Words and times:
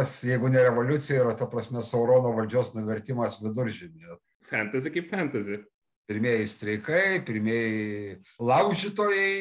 kas, 0.00 0.22
jeigu 0.24 0.48
ne 0.48 0.62
revoliucija, 0.64 1.20
yra, 1.24 1.34
ta 1.36 1.48
prasme, 1.50 1.82
Saurono 1.84 2.32
valdžios 2.36 2.72
nuvertimas 2.76 3.38
viduržymėje. 3.42 4.16
Fantasy 4.50 4.92
kaip 4.94 5.10
fantasy. 5.12 5.60
Pirmieji 6.10 6.48
streikai, 6.50 7.20
pirmieji 7.26 8.16
laužytojai, 8.42 9.34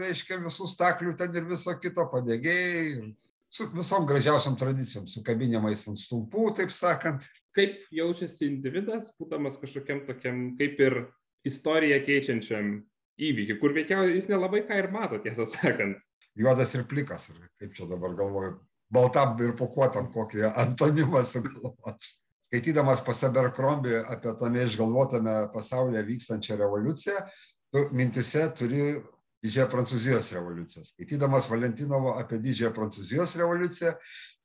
reiškia, 0.00 0.38
visų 0.40 0.68
staklių 0.70 1.12
ten 1.18 1.34
ir 1.36 1.44
viso 1.50 1.74
kito 1.82 2.06
padėgėjai, 2.08 3.10
su 3.52 3.66
visom 3.74 4.06
gražiausiam 4.08 4.56
tradicijom, 4.56 5.04
su 5.10 5.20
kabinimais 5.26 5.84
ant 5.90 6.00
stulpų, 6.00 6.46
taip 6.62 6.72
sakant. 6.72 7.26
Kaip 7.52 7.82
jaučiasi 7.92 8.46
individas, 8.48 9.10
būdamas 9.20 9.58
kažkokiam 9.60 10.06
tokiam, 10.06 10.54
kaip 10.56 10.80
ir 10.80 10.98
istoriją 11.44 12.00
keičiančiam 12.06 12.78
įvykiui, 13.20 13.58
kur 13.60 13.76
veikiausiai 13.76 14.16
jis 14.16 14.30
nelabai 14.32 14.62
ką 14.64 14.80
ir 14.80 14.88
mato, 14.94 15.20
tiesą 15.20 15.44
sakant. 15.58 16.00
Juodas 16.38 16.72
ir 16.72 16.86
plikas, 16.88 17.28
kaip 17.60 17.76
čia 17.76 17.84
dabar 17.90 18.16
galvoju, 18.16 18.54
baltam 18.92 19.38
ir 19.42 19.54
pokuotam 19.56 20.10
kokį 20.12 20.50
antonimą 20.50 21.24
sugalvoti. 21.28 22.18
Skaitydamas 22.48 23.00
pas 23.04 23.22
Abercrombie 23.24 24.02
apie 24.12 24.34
tame 24.40 24.66
išgalvotame 24.66 25.36
pasaulyje 25.54 26.02
vykstančią 26.04 26.58
revoliuciją, 26.60 27.22
tu 27.72 27.86
mintise 27.96 28.44
turi 28.58 28.84
didžiąją 29.42 29.70
Prancūzijos 29.72 30.28
revoliuciją. 30.36 30.84
Skaitydamas 30.84 31.48
Valentinovo 31.50 32.18
apie 32.20 32.38
didžiąją 32.44 32.74
Prancūzijos 32.76 33.36
revoliuciją, 33.40 33.96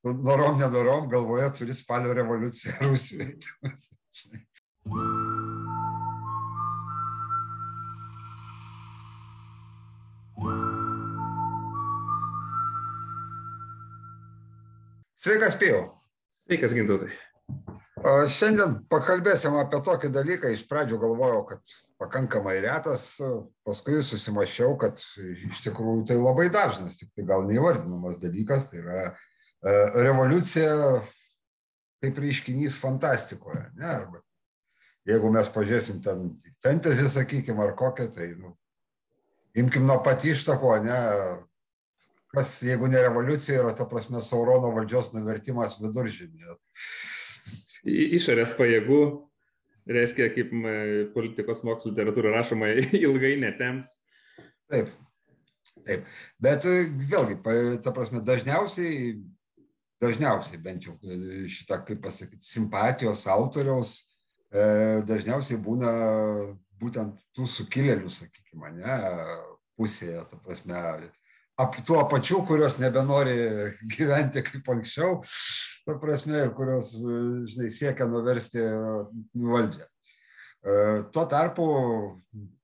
tu 0.01 0.15
norom 0.23 0.59
nedorom 0.61 1.11
galvoje 1.11 1.51
turi 1.59 1.75
spalio 1.75 2.13
revoliuciją 2.13 2.73
Rusijoje. 2.89 3.37
Sveikas, 15.17 15.57
Pijau. 15.59 15.87
Sveikas, 16.45 16.75
gintautai. 16.77 17.11
Šiandien 18.31 18.75
pakalbėsim 18.91 19.55
apie 19.57 19.79
tokį 19.83 20.11
dalyką. 20.13 20.51
Iš 20.53 20.67
pradžių 20.69 20.99
galvojau, 21.01 21.41
kad 21.49 21.73
pakankamai 22.01 22.59
retas, 22.61 23.09
paskui 23.65 24.03
susimašiau, 24.05 24.75
kad 24.79 25.01
iš 25.01 25.63
tikrųjų 25.65 26.05
tai 26.11 26.19
labai 26.19 26.51
dažnas, 26.53 26.99
tik 26.99 27.09
tai 27.17 27.25
gal 27.27 27.47
neįvardinamas 27.49 28.21
dalykas. 28.21 28.69
Tai 28.69 28.83
yra 28.83 29.07
revoliucija 29.97 30.71
kaip 32.03 32.21
reiškinys 32.21 32.77
fantastikoje. 32.77 33.65
Ne? 33.79 33.89
Arba 33.89 34.21
jeigu 35.07 35.31
mes 35.33 35.49
pažiūrėsim 35.53 36.01
ten 36.03 36.31
fantasy, 36.63 37.07
sakykime, 37.11 37.63
ar 37.63 37.75
kokią, 37.79 38.09
tai 38.13 38.31
nu, 38.35 38.53
imkim 39.57 39.87
nuo 39.87 39.99
pat 40.03 40.25
ištako, 40.27 40.75
ne, 40.83 40.99
kas, 42.33 42.57
jeigu 42.65 42.89
ne 42.91 43.01
revoliucija, 43.05 43.61
yra, 43.61 43.75
ta 43.75 43.87
prasme, 43.89 44.21
Saurono 44.23 44.73
valdžios 44.75 45.13
nuvertimas 45.15 45.77
viduržymėje 45.81 46.57
išorės 47.87 48.53
pajėgų, 48.57 49.01
reiškia, 49.87 50.29
kaip 50.35 50.51
politikos 51.13 51.63
mokslo 51.65 51.91
literatūra 51.93 52.33
rašoma, 52.35 52.71
ilgai 53.05 53.35
netems. 53.41 53.89
Taip, 54.67 54.91
taip. 55.87 56.07
Bet 56.43 56.67
e, 56.67 56.77
vėlgi, 57.07 57.39
ta 57.83 57.93
prasme, 57.95 58.21
dažniausiai, 58.25 59.15
dažniausiai 60.03 60.59
bent 60.63 60.89
jau 60.89 60.97
e, 60.99 61.45
šitą, 61.51 61.81
kaip 61.87 62.03
pasakyti, 62.03 62.43
simpatijos 62.43 63.23
autoriaus, 63.31 64.01
e, 64.51 65.03
dažniausiai 65.07 65.61
būna 65.63 65.93
būtent 66.77 67.23
tų 67.33 67.47
sukilėlių, 67.49 68.11
sakykime, 68.11 68.75
ne, 68.81 68.97
pusėje, 69.79 70.19
ta 70.29 70.41
prasme, 70.43 70.81
ap 71.57 71.77
tuo 71.85 72.03
pačiu, 72.09 72.43
kurios 72.45 72.77
nebenori 72.77 73.37
gyventi 73.95 74.43
kaip 74.45 74.67
anksčiau, 74.75 75.21
ta 75.87 75.97
prasme, 76.01 76.43
ir 76.45 76.51
kurios, 76.57 76.91
žinai, 77.49 77.69
siekia 77.73 78.05
nuversti 78.09 78.61
valdžią. 79.33 79.87
E, 80.67 80.75
tuo 81.13 81.23
tarpu 81.31 81.67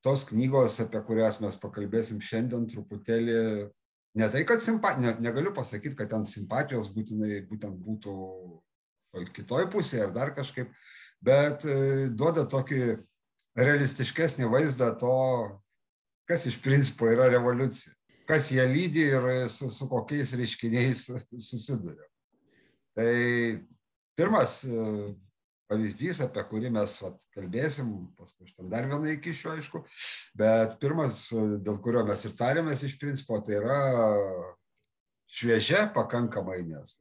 tos 0.04 0.26
knygos, 0.30 0.78
apie 0.84 1.02
kurias 1.08 1.40
mes 1.42 1.58
pakalbėsim 1.62 2.20
šiandien 2.22 2.68
truputėlį, 2.70 3.40
ne 4.20 4.30
tai, 4.30 4.44
kad 4.50 4.62
simpatija, 4.62 5.16
ne, 5.16 5.30
negaliu 5.30 5.56
pasakyti, 5.56 5.96
kad 5.98 6.12
ten 6.12 6.28
simpatijos 6.30 6.92
būtinai 6.94 7.42
būtent 7.50 7.80
būtų 7.88 8.14
kitoj 9.34 9.70
pusėje 9.74 10.06
ar 10.08 10.14
dar 10.14 10.34
kažkaip, 10.38 10.70
bet 11.24 11.66
e, 11.66 12.10
duoda 12.14 12.46
tokį 12.50 12.98
realistiškesnį 13.58 14.50
vaizdą 14.52 14.92
to, 15.00 15.18
kas 16.30 16.46
iš 16.50 16.58
principo 16.62 17.10
yra 17.10 17.30
revoliucija, 17.32 17.94
kas 18.30 18.52
ją 18.56 18.66
lydi 18.72 19.08
ir 19.12 19.30
su, 19.52 19.70
su 19.74 19.88
kokiais 19.92 20.34
reiškiniais 20.40 21.06
susiduria. 21.38 22.08
Tai 22.94 23.14
pirmas 24.16 24.60
e, 24.68 25.14
pavyzdys, 25.72 26.22
apie 26.26 26.44
kurį 26.50 26.70
mes 26.76 26.96
vat, 27.02 27.24
kalbėsim, 27.34 27.90
paskui 28.18 28.52
tam 28.54 28.70
dar 28.72 28.88
vieną 28.90 29.16
įkišiu, 29.16 29.54
aišku, 29.56 29.84
bet 30.38 30.78
pirmas, 30.84 31.26
e, 31.34 31.46
dėl 31.66 31.80
kurio 31.84 32.06
mes 32.08 32.26
ir 32.28 32.36
tarėmės 32.38 32.86
iš 32.86 33.00
principo, 33.02 33.40
tai 33.46 33.58
yra 33.62 33.80
šviežia 35.34 35.88
pakankamai, 35.96 36.62
nes 36.68 36.98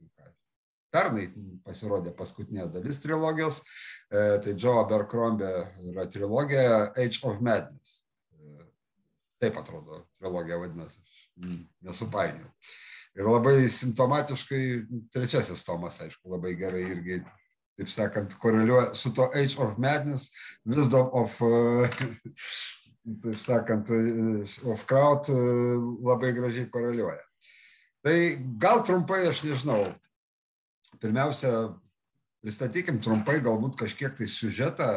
pernai 0.93 1.27
pasirodė 1.65 2.13
paskutinė 2.17 2.67
dalis 2.73 2.99
trilogijos, 3.01 3.61
e, 4.09 4.25
tai 4.45 4.57
Joe 4.57 4.79
Abercrombie 4.81 5.53
yra 5.91 6.07
trilogija 6.09 6.89
Age 6.93 7.21
of 7.29 7.41
Madness. 7.41 8.01
Taip 9.41 9.57
atrodo, 9.59 10.05
trilogija 10.21 10.57
vadinasi, 10.61 11.01
aš 11.41 11.63
nesupainiu. 11.81 12.49
Ir 13.13 13.29
labai 13.29 13.67
simptomatiškai 13.69 14.63
trečiasis 15.13 15.63
tomas, 15.65 15.99
aišku, 16.01 16.31
labai 16.33 16.55
gerai 16.57 16.81
irgi, 16.95 17.19
taip 17.77 17.89
sakant, 17.89 18.33
koreliuoja 18.41 18.93
su 18.97 19.13
to 19.13 19.29
Age 19.37 19.57
of 19.61 19.77
Madness, 19.77 20.31
Wisdom 20.65 21.11
of, 21.13 21.37
taip 23.25 23.37
sakant, 23.41 23.91
of 24.65 24.85
Crowd 24.89 25.29
labai 25.29 26.33
gražiai 26.33 26.71
koreliuoja. 26.73 27.21
Tai 28.03 28.17
gal 28.59 28.81
trumpai, 28.83 29.21
aš 29.29 29.43
nežinau, 29.45 29.85
pirmiausia, 30.99 31.69
pristatykim 32.43 32.97
trumpai 32.99 33.37
galbūt 33.43 33.77
kažkiek 33.79 34.17
tai 34.17 34.27
siužetą 34.27 34.89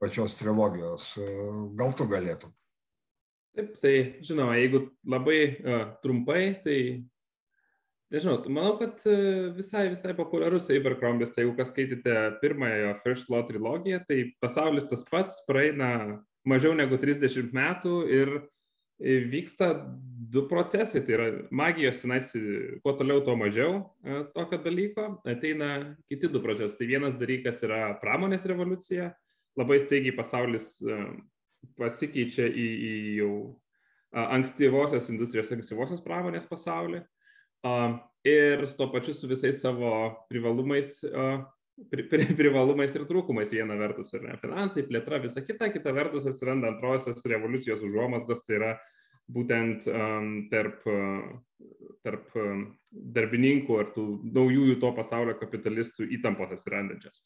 pačios 0.00 0.38
trilogijos. 0.38 1.12
Gal 1.76 1.92
tu 1.98 2.06
galėtum? 2.08 2.54
Taip, 3.56 3.72
tai 3.82 3.94
žinoma, 4.22 4.54
jeigu 4.60 4.84
labai 5.10 5.40
uh, 5.58 5.80
trumpai, 6.04 6.42
tai 6.62 6.76
nežinau, 8.14 8.36
manau, 8.46 8.76
kad 8.78 9.02
uh, 9.10 9.50
visai, 9.56 9.88
visai 9.90 10.14
populiarus 10.18 10.70
Abercrombie's, 10.70 11.32
tai 11.34 11.44
jeigu 11.44 11.56
kas 11.58 11.72
skaitėte 11.72 12.14
pirmąją 12.42 12.94
First 13.02 13.32
Law 13.32 13.42
trilogiją, 13.48 14.04
tai 14.06 14.22
pasaulis 14.42 14.86
tas 14.90 15.02
pats 15.10 15.42
praeina 15.50 15.90
mažiau 16.46 16.76
negu 16.78 16.98
30 17.00 17.50
metų 17.56 17.96
ir 18.06 18.36
vyksta 19.00 19.72
du 20.30 20.46
procesai. 20.48 21.02
Tai 21.06 21.16
yra 21.16 21.28
magijos 21.50 22.02
tenais, 22.02 22.30
kuo 22.84 22.94
toliau, 22.98 23.22
tuo 23.24 23.36
mažiau 23.36 23.80
tokio 24.34 24.60
dalyko. 24.62 25.08
Ateina 25.28 25.96
kiti 26.08 26.28
du 26.28 26.42
procesai. 26.44 26.78
Tai 26.78 26.90
vienas 26.90 27.18
dalykas 27.20 27.62
yra 27.66 27.82
pramonės 28.02 28.46
revoliucija. 28.48 29.10
Labai 29.58 29.80
staigiai 29.82 30.14
pasaulis 30.16 30.76
pasikeičia 31.80 32.46
į, 32.48 32.68
į 32.90 32.92
jau 33.20 33.32
ankstyvosios 34.10 35.08
industrijos, 35.12 35.52
ankstyvosios 35.54 36.02
pramonės 36.02 36.48
pasaulį 36.50 37.04
ir 38.26 38.64
tuo 38.76 38.90
pačiu 38.92 39.14
su 39.14 39.28
visais 39.30 39.60
savo 39.62 39.90
privalumais, 40.28 40.98
pri, 41.90 42.06
pri, 42.08 42.26
privalumais 42.40 42.94
ir 42.96 43.06
trūkumais. 43.08 43.52
Viena 43.54 43.76
vertus 43.80 44.12
yra 44.16 44.36
finansai, 44.40 44.86
plėtra, 44.88 45.20
visa 45.22 45.44
kita, 45.44 45.70
kita 45.72 45.94
vertus 45.96 46.26
atsiranda 46.28 46.72
antrosios 46.72 47.24
revoliucijos 47.24 47.84
užuomasgos, 47.86 48.44
tai 48.46 48.58
yra 48.58 48.72
būtent 49.30 49.86
um, 49.86 50.30
tarp, 50.50 50.82
tarp 52.02 52.34
darbininkų 52.90 53.78
ar 53.78 53.92
tų 53.94 54.06
naujųjų 54.26 54.80
to 54.82 54.90
pasaulio 54.96 55.36
kapitalistų 55.38 56.08
įtampos 56.18 56.56
atsirandančios. 56.56 57.22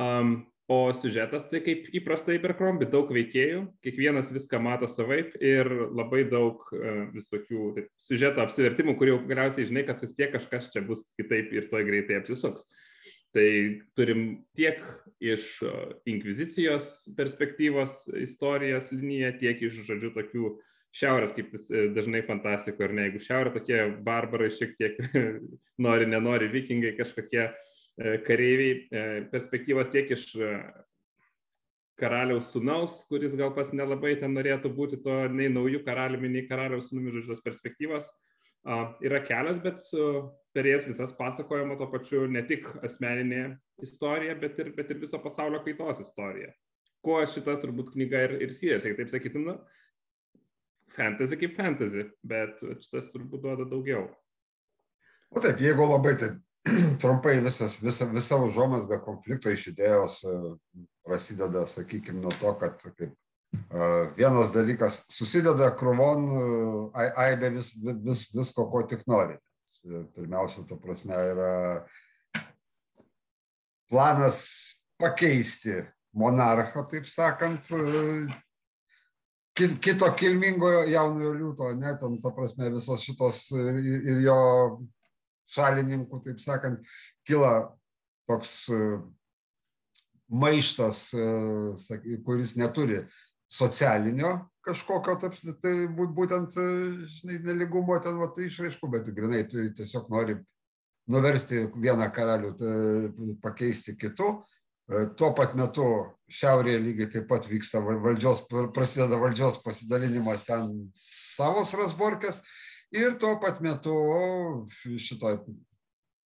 Um, 0.00 0.38
O 0.66 0.94
siužetas 0.96 1.44
tai 1.50 1.58
kaip 1.60 1.90
įprastai 1.92 2.38
Berkrombi, 2.40 2.86
daug 2.88 3.10
veikėjų, 3.12 3.66
kiekvienas 3.84 4.30
viską 4.32 4.56
mato 4.64 4.88
savaip 4.88 5.34
ir 5.44 5.68
labai 5.92 6.22
daug 6.30 6.62
uh, 6.72 7.02
visokių 7.12 7.66
taip, 7.76 7.90
siužeto 8.00 8.40
apsivertimų, 8.40 8.94
kur 8.96 9.10
jau 9.10 9.18
galiausiai 9.28 9.68
žinai, 9.68 9.82
kad 9.84 10.00
vis 10.00 10.14
tiek 10.16 10.32
kažkas 10.32 10.70
čia 10.72 10.80
bus 10.86 11.04
kitaip 11.20 11.52
ir 11.52 11.68
toj 11.68 11.84
greitai 11.84 12.16
apsisuks. 12.22 12.64
Tai 13.36 13.44
turim 13.98 14.22
tiek 14.56 14.80
iš 15.20 15.50
uh, 15.68 15.92
inkvizicijos 16.08 16.94
perspektyvos 17.18 18.06
istorijos 18.24 18.88
liniją, 18.94 19.34
tiek 19.42 19.60
iš, 19.68 19.82
žodžiu, 19.84 20.14
tokių 20.16 20.54
šiaurės, 20.94 21.34
kaip 21.34 21.50
vis 21.50 21.66
e, 21.74 21.88
dažnai 21.90 22.20
fantastiko, 22.22 22.86
ar 22.86 22.92
ne, 22.94 23.08
jeigu 23.08 23.20
šiaurė 23.26 23.50
tokie 23.56 23.78
barbarai 24.06 24.52
šiek 24.54 24.76
tiek 24.78 25.00
nori, 25.84 26.06
nenori, 26.06 26.46
vikingai 26.52 26.92
kažkokie 26.94 27.48
E, 27.48 27.73
kareiviai 27.98 28.74
e, 28.74 29.02
perspektyvos 29.30 29.90
tiek 29.92 30.10
iš 30.16 30.26
e, 30.36 30.50
karaliaus 32.00 32.50
sunaus, 32.50 32.98
kuris 33.08 33.36
gal 33.38 33.52
pas 33.54 33.70
nelabai 33.72 34.16
ten 34.18 34.34
norėtų 34.34 34.72
būti 34.74 34.98
to 35.04 35.18
nei 35.30 35.50
naujų 35.52 35.84
karaliumi, 35.86 36.32
nei 36.32 36.48
karaliaus 36.48 36.90
sunumi, 36.90 37.12
žodžiu, 37.14 37.34
tos 37.34 37.44
perspektyvos. 37.44 38.08
Yra 39.04 39.18
kelios, 39.20 39.58
bet 39.60 39.82
per 40.56 40.66
jas 40.66 40.86
visas 40.88 41.12
pasakojama 41.18 41.76
to 41.76 41.86
pačiu 41.92 42.22
ne 42.26 42.40
tik 42.48 42.64
asmeninė 42.86 43.58
istorija, 43.84 44.34
bet 44.40 44.58
ir, 44.62 44.70
bet 44.74 44.90
ir 44.90 45.02
viso 45.02 45.20
pasaulio 45.20 45.60
kaitos 45.66 46.00
istorija. 46.00 46.48
Kuo 47.04 47.18
šita 47.28 47.58
turbūt 47.60 47.92
knyga 47.92 48.22
ir, 48.24 48.34
ir 48.46 48.54
skiriasi, 48.56 48.94
taip 48.96 49.12
sakytum, 49.12 49.44
nu, 49.50 49.58
fantasy 50.96 51.38
kaip 51.38 51.54
fantasy, 51.58 52.08
bet 52.24 52.56
šitas 52.80 53.12
turbūt 53.12 53.44
duoda 53.44 53.68
daugiau. 53.68 54.08
O 55.34 55.44
taip, 55.44 55.60
jeigu 55.60 55.84
labai 55.90 56.16
taip 56.18 56.40
trumpai 57.00 57.40
visas, 57.40 57.76
visa, 57.82 58.04
visa 58.04 58.36
užuomasga 58.40 59.00
konflikto 59.04 59.52
iš 59.52 59.68
idėjos 59.74 60.20
e, 60.24 60.36
prasideda, 61.04 61.66
sakykime, 61.68 62.22
nuo 62.24 62.32
to, 62.40 62.54
kad 62.60 62.78
kaip, 62.80 63.02
e, 63.52 63.88
vienas 64.16 64.54
dalykas 64.54 65.02
susideda 65.12 65.70
krūvon 65.78 66.30
e, 66.30 67.08
aibė 67.26 67.52
vis, 67.58 67.74
vis, 68.06 68.24
visko, 68.32 68.68
ko 68.72 68.84
tik 68.88 69.04
nori. 69.10 69.36
Pirmiausia, 69.84 70.62
ta 70.64 70.78
prasme, 70.80 71.12
yra 71.12 71.50
planas 73.92 74.38
pakeisti 74.96 75.82
monarchą, 76.16 76.86
taip 76.88 77.04
sakant, 77.10 77.68
kito 79.54 80.08
kilmingojo 80.16 80.86
jaunojo 80.88 81.34
liūto, 81.36 81.68
ne, 81.76 81.92
ten, 82.00 82.16
ta 82.22 82.32
prasme, 82.32 82.72
visos 82.72 83.04
šitos 83.04 83.44
ir, 83.52 83.82
ir 83.84 84.24
jo 84.24 84.38
šalininkų, 85.54 86.20
taip 86.24 86.40
sakant, 86.42 86.94
kyla 87.28 87.54
toks 88.28 88.56
e, 88.72 88.80
maištas, 90.32 91.06
e, 91.14 92.18
kuris 92.24 92.56
neturi 92.60 93.04
socialinio 93.50 94.38
kažkokio, 94.64 95.18
taip, 95.20 95.36
tai 95.62 95.74
būtent, 95.92 96.56
e, 96.56 96.66
žinai, 97.18 97.38
neligumo 97.50 97.98
ten, 98.02 98.18
va, 98.20 98.30
tai 98.32 98.48
išraiškų, 98.48 98.90
bet 98.96 99.12
grinai 99.16 99.44
tu 99.50 99.68
tiesiog 99.76 100.10
nori 100.12 100.38
nuversti 101.10 101.66
vieną 101.76 102.08
karalių, 102.16 102.54
pakeisti 103.44 103.92
kitu. 104.00 104.38
Tuo 105.16 105.28
pat 105.36 105.52
metu 105.56 105.84
šiaurėje 106.32 106.80
lygiai 106.80 107.10
taip 107.12 107.26
pat 107.28 107.44
vyksta 107.48 107.80
valdžios, 107.84 108.42
prasideda 108.72 109.18
valdžios 109.20 109.58
pasidalinimas 109.64 110.46
ten 110.48 110.70
savos 110.96 111.72
rasborkės 111.76 112.40
Ir 112.92 113.16
tuo 113.20 113.36
pat 113.42 113.62
metu 113.64 113.94
šitoj 114.82 115.40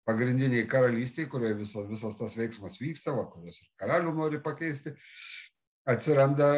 pagrindiniai 0.08 0.66
karalystiai, 0.68 1.28
kurioje 1.28 1.58
visas, 1.60 1.86
visas 1.88 2.16
tas 2.16 2.36
veiksmas 2.38 2.80
vyksta, 2.80 3.12
va, 3.16 3.26
kurios 3.28 3.60
ir 3.60 3.68
karalių 3.80 4.14
nori 4.16 4.40
pakeisti, 4.44 4.94
atsiranda, 5.88 6.48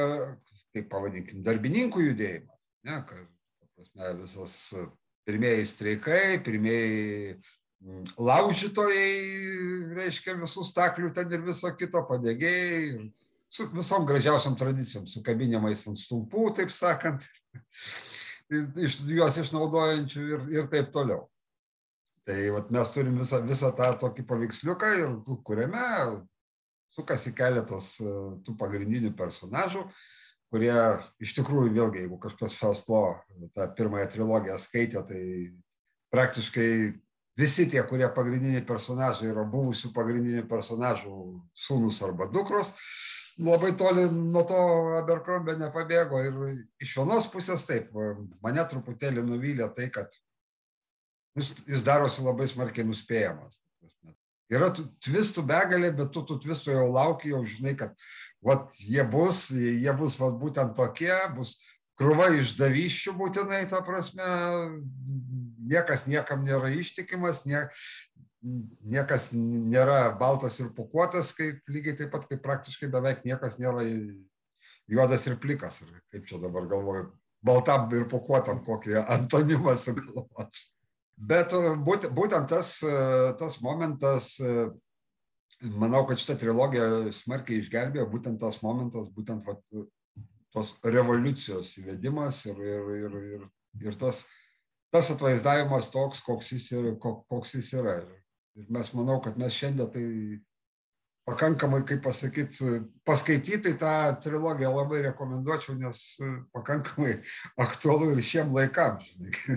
kaip 0.75 0.87
pavadinkim, 0.93 1.43
darbininkų 1.47 2.05
judėjimas. 2.11 2.59
Ne, 2.87 3.01
kad, 3.09 3.25
prasme, 3.75 4.13
visas 4.23 4.55
pirmieji 5.27 5.67
streikai, 5.67 6.39
pirmieji 6.47 7.41
laužytojai, 8.21 9.11
reiškia 9.97 10.37
visų 10.39 10.65
staklių 10.69 11.11
ten 11.17 11.33
ir 11.33 11.43
viso 11.45 11.71
kito 11.77 12.03
padėgėjai, 12.09 13.09
su 13.51 13.67
visom 13.75 14.07
gražiausiam 14.07 14.55
tradicijom, 14.59 15.09
su 15.11 15.25
kabinimais 15.27 15.83
ant 15.91 15.99
stulpų, 15.99 16.53
taip 16.61 16.71
sakant 16.75 17.27
iš, 18.51 19.01
juos 19.11 19.39
išnaudojančių 19.41 20.25
ir, 20.27 20.47
ir 20.59 20.71
taip 20.73 20.91
toliau. 20.95 21.27
Tai 22.29 22.39
vat, 22.55 22.71
mes 22.75 22.93
turim 22.95 23.17
visą, 23.19 23.41
visą 23.47 23.71
tą 23.77 23.91
tokį 24.03 24.27
paveiksliuką, 24.29 24.91
kuriame 25.47 25.85
sukasi 26.95 27.33
keletas 27.37 27.95
e, 28.03 28.13
tų 28.45 28.57
pagrindinių 28.61 29.13
personažų, 29.19 29.85
kurie 30.51 30.75
iš 31.23 31.35
tikrųjų 31.39 31.73
vėlgi, 31.77 32.05
jeigu 32.05 32.19
kažkas 32.23 32.57
Festlo 32.59 33.05
tą 33.55 33.69
pirmąją 33.79 34.09
trilogiją 34.11 34.59
skaitė, 34.61 35.05
tai 35.07 35.23
praktiškai 36.11 36.71
visi 37.39 37.69
tie, 37.71 37.83
kurie 37.87 38.09
pagrindiniai 38.13 38.67
personažai 38.67 39.31
yra 39.31 39.47
buvusių 39.49 39.93
pagrindinių 39.97 40.45
personažų 40.51 41.15
sūnus 41.55 42.03
arba 42.05 42.27
dukros, 42.31 42.75
labai 43.41 43.73
toli 43.79 44.05
nuo 44.13 44.43
to 44.49 44.59
Abercrombie 44.99 45.57
nepabėgo 45.59 46.21
ir 46.25 46.37
iš 46.83 46.97
vienos 46.99 47.29
pusės 47.33 47.65
taip, 47.69 47.95
mane 48.45 48.65
truputėlį 48.73 49.25
nuvylė 49.27 49.69
tai, 49.77 49.89
kad 49.93 50.13
jis, 51.39 51.53
jis 51.69 51.85
darosi 51.87 52.25
labai 52.25 52.49
smarkiai 52.51 52.87
nuspėjamas. 52.89 53.61
Yra 54.51 54.73
tvistų 54.75 55.45
begalė, 55.47 55.93
bet 55.95 56.11
tu 56.15 56.25
tų 56.27 56.41
tvistų 56.43 56.75
jau 56.75 56.89
lauki, 56.91 57.31
jau 57.31 57.45
žinai, 57.47 57.77
kad 57.79 57.95
vat, 58.43 58.67
jie 58.83 59.05
bus, 59.07 59.47
jie 59.55 59.93
bus 59.97 60.17
vat, 60.19 60.35
būtent 60.41 60.75
tokie, 60.75 61.15
bus 61.37 61.55
krūva 62.01 62.31
išdavyščių 62.41 63.15
būtinai, 63.15 63.61
ta 63.71 63.83
prasme, 63.87 64.27
niekas 65.71 66.07
niekam 66.11 66.43
nėra 66.47 66.73
ištikimas, 66.75 67.45
nie, 67.47 67.61
niekas 68.41 69.31
nėra 69.35 70.17
baltas 70.19 70.59
ir 70.61 70.73
pukuotas, 70.77 71.35
kaip 71.37 71.61
lygiai 71.69 71.97
taip 71.99 72.13
pat, 72.15 72.27
kaip 72.31 72.43
praktiškai 72.45 72.89
beveik 72.93 73.25
niekas 73.29 73.59
nėra 73.61 73.85
juodas 74.91 75.27
ir 75.29 75.39
plikas. 75.41 75.83
Ir 75.85 76.03
kaip 76.13 76.29
čia 76.29 76.41
dabar 76.43 76.69
galvoju, 76.71 77.11
baltam 77.45 77.89
ir 77.97 78.07
pukuotam 78.11 78.63
kokį 78.65 79.01
antonimą 79.05 79.77
sugalvoti. 79.81 80.69
Bet 81.21 81.53
e, 81.53 81.75
būtent 81.85 82.49
tas, 82.49 82.79
e, 82.81 82.93
tas 83.41 83.59
momentas, 83.61 84.33
e, 84.41 84.71
manau, 85.69 86.07
kad 86.09 86.21
šitą 86.21 86.39
trilogiją 86.41 87.11
smarkiai 87.13 87.61
išgelbėjo, 87.61 88.07
būtent 88.09 88.41
tas 88.41 88.63
momentas, 88.65 89.11
būtent 89.13 89.45
va, 89.45 89.59
tos 90.55 90.73
revoliucijos 90.83 91.77
įvedimas 91.83 92.41
ir, 92.49 92.63
ir, 92.65 92.89
ir, 92.97 93.19
ir, 93.35 93.45
ir 93.85 93.99
tas, 94.01 94.25
tas 94.91 95.13
atvaizdavimas 95.13 95.93
toks, 95.93 96.25
koks 96.25 96.55
jis, 96.57 96.73
koks 97.05 97.55
jis 97.59 97.69
yra. 97.77 98.01
Ir 98.01 98.20
Ir 98.61 98.69
mes 98.69 98.93
manau, 98.93 99.21
kad 99.25 99.39
mes 99.41 99.57
šiandien 99.57 99.89
tai 99.95 100.07
pakankamai, 101.31 101.83
kaip 101.87 102.03
pasakyti, 102.05 102.81
paskaityti 103.07 103.75
tą 103.81 103.93
trilogiją 104.23 104.73
labai 104.75 105.03
rekomenduočiau, 105.07 105.77
nes 105.79 106.01
pakankamai 106.55 107.15
aktualu 107.61 108.11
ir 108.15 108.25
šiem 108.25 108.53
laikam. 108.57 108.99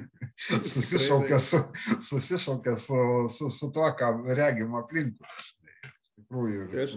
susišaukia 0.73 1.39
su, 1.39 1.63
susišaukia 2.09 2.77
su, 2.77 3.01
su, 3.33 3.49
su 3.49 3.71
tuo, 3.73 3.89
ką 3.99 4.13
regim 4.37 4.77
aplinkui. 4.79 5.27
Tikrųjų, 6.13 6.69
ir... 6.71 6.79
Aš 6.85 6.95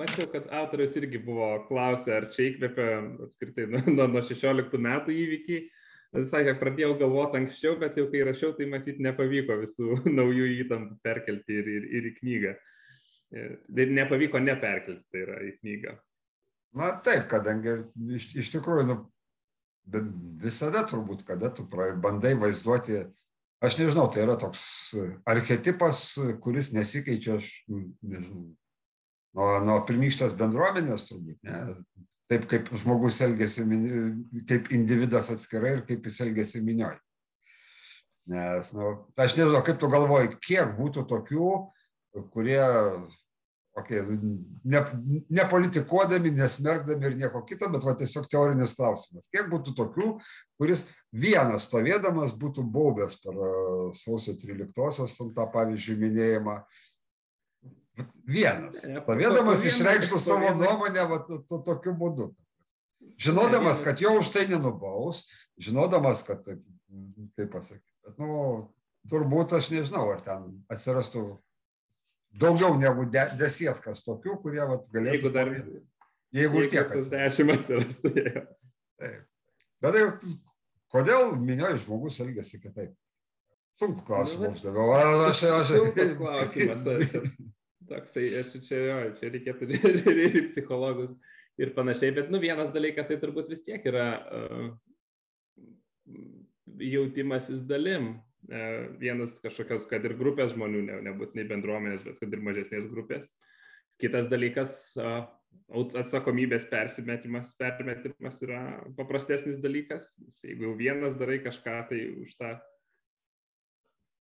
mačiau, 0.00 0.28
kad 0.32 0.48
autorius 0.62 0.96
irgi 1.00 1.20
buvo 1.22 1.52
klausę, 1.68 2.18
ar 2.18 2.28
čia 2.34 2.50
įkvėpia 2.50 2.90
apskritai 3.28 3.68
nuo, 3.70 4.08
nuo 4.08 4.24
16 4.24 4.80
metų 4.88 5.14
įvykiai 5.24 5.64
Jis 6.14 6.30
sakė, 6.30 6.54
pradėjau 6.60 6.94
galvoti 7.00 7.40
anksčiau, 7.40 7.74
bet 7.80 7.96
jau 7.98 8.06
kai 8.12 8.22
rašiau, 8.28 8.52
tai 8.54 8.68
matyt 8.70 9.00
nepavyko 9.02 9.56
visų 9.64 9.98
naujų 10.18 10.50
įtampų 10.62 10.98
perkelti 11.02 11.58
ir, 11.60 11.70
ir, 11.78 11.88
ir 11.98 12.10
į 12.10 12.14
knygą. 12.20 12.54
Ir 13.34 13.90
nepavyko 13.96 14.38
neperkelti, 14.38 15.02
tai 15.10 15.24
yra 15.24 15.40
į 15.42 15.56
knygą. 15.58 15.96
Na 16.78 16.92
taip, 17.06 17.26
kadangi 17.30 17.80
iš, 18.14 18.28
iš 18.42 18.50
tikrųjų, 18.52 18.86
nu, 18.90 18.96
visada 20.42 20.84
turbūt, 20.88 21.24
kada 21.26 21.50
tu 21.54 21.66
bandai 21.70 22.34
vaizduoti, 22.38 23.02
aš 23.64 23.78
nežinau, 23.80 24.06
tai 24.12 24.24
yra 24.24 24.36
toks 24.38 24.62
archetipas, 25.30 26.04
kuris 26.42 26.70
nesikeičia, 26.74 27.38
aš 27.38 27.50
nežinau, 27.70 28.48
nuo, 29.34 29.50
nuo 29.66 29.78
pirmykštės 29.88 30.34
bendruomenės 30.38 31.06
turbūt, 31.10 31.38
ne, 31.46 31.60
taip 32.30 32.46
kaip 32.50 32.70
žmogus 32.80 33.20
elgesi, 33.24 33.64
kaip 34.48 34.70
individas 34.74 35.30
atskirai 35.34 35.78
ir 35.78 35.82
kaip 35.88 36.06
jis 36.08 36.22
elgesi 36.24 36.62
minioj. 36.64 36.96
Nes, 38.30 38.70
na, 38.72 38.80
nu, 38.80 38.94
aš 39.20 39.36
nežinau, 39.36 39.60
kaip 39.64 39.76
tu 39.80 39.90
galvoji, 39.92 40.32
kiek 40.40 40.72
būtų 40.78 41.04
tokių, 41.10 41.48
kurie, 42.32 42.60
okay, 43.76 44.00
ne, 44.64 44.80
nepolitikuodami, 45.28 46.32
nesmerkdami 46.38 47.10
ir 47.10 47.18
nieko 47.20 47.42
kito, 47.44 47.68
bet 47.74 47.84
va, 47.84 47.92
tiesiog 48.00 48.30
teorinis 48.32 48.72
klausimas. 48.78 49.28
Kiek 49.28 49.50
būtų 49.52 49.76
tokių, 49.76 50.08
kuris 50.56 50.86
vienas 51.12 51.68
stovėdamas 51.68 52.32
būtų 52.40 52.64
baubęs 52.72 53.20
per 53.20 53.36
sausio 54.00 54.32
13-osios, 54.40 55.18
tą 55.36 55.48
pavyzdžiui, 55.52 56.00
minėjimą, 56.06 56.62
Vienas. 58.26 58.80
Stovėdamas 58.82 59.66
išreikštų 59.68 60.18
savo 60.22 60.54
nuomonę 60.58 61.04
va, 61.10 61.20
to, 61.26 61.38
to, 61.48 61.60
tokiu 61.66 61.94
būdu. 61.98 62.30
Žinodamas, 63.20 63.82
kad 63.84 64.00
jo 64.02 64.16
už 64.18 64.30
tai 64.34 64.46
nenubaus, 64.50 65.24
žinodamas, 65.60 66.24
kad 66.26 66.42
kaip 66.44 67.50
pasakyti. 67.52 67.92
Bet, 68.04 68.16
nu, 68.18 68.38
turbūt 69.10 69.54
aš 69.58 69.70
nežinau, 69.74 70.08
ar 70.14 70.24
ten 70.24 70.48
atsirastų 70.72 71.24
daugiau 72.40 72.74
negu 72.80 73.06
de, 73.12 73.28
desietkas 73.38 74.02
tokių, 74.06 74.38
kurie 74.42 74.64
vat, 74.66 74.88
galėtų. 74.94 75.20
Jeigu 75.20 75.34
dar. 75.36 75.52
Jeigu 76.34 76.64
ir 76.64 76.70
tiek. 76.72 76.96
Dešimt 77.12 77.54
atsirastų. 77.54 78.14
Taip. 78.98 79.22
Bet 79.84 79.98
tai, 79.98 80.34
kodėl 80.90 81.34
minioji 81.38 81.84
žmogus 81.84 82.18
elgesi 82.24 82.58
kitaip? 82.62 82.94
Sunku 83.78 84.04
klausimą 84.06 84.48
nu, 84.48 84.56
uždaviau. 84.56 84.92
Aš, 85.28 85.44
aš, 85.50 85.74
aš. 85.76 86.14
Klausimas. 86.18 87.28
Toksai, 87.88 88.28
čia, 88.32 88.60
čia, 88.64 88.80
jo, 88.88 88.98
čia 89.18 89.30
reikėtų 89.34 89.68
ir 90.24 90.46
psichologus 90.48 91.12
ir 91.60 91.74
panašiai, 91.76 92.14
bet 92.16 92.30
nu 92.32 92.40
vienas 92.42 92.72
dalykas 92.74 93.10
tai 93.10 93.18
turbūt 93.22 93.50
vis 93.52 93.62
tiek 93.66 93.84
yra 93.86 94.06
uh, 94.24 94.70
jautimasis 96.80 97.62
dalim, 97.68 98.14
vienas 99.00 99.38
kažkokios, 99.40 99.86
kad 99.88 100.04
ir 100.04 100.16
grupės 100.18 100.52
žmonių, 100.52 100.82
ne, 100.88 101.00
nebūtinai 101.08 101.46
bendruomenės, 101.48 102.04
bet 102.04 102.20
kad 102.20 102.34
ir 102.34 102.42
mažesnės 102.44 102.88
grupės. 102.90 103.28
Kitas 104.02 104.26
dalykas, 104.28 104.74
atsakomybės 105.70 106.66
persimetimas, 106.70 107.54
permetimas 107.60 108.40
yra 108.42 108.60
paprastesnis 108.98 109.60
dalykas. 109.62 110.08
Jeigu 110.42 110.68
jau 110.68 110.74
vienas 110.78 111.16
darai 111.20 111.38
kažką, 111.44 111.76
tai 111.88 112.00
už 112.24 112.34
tą 112.40 112.52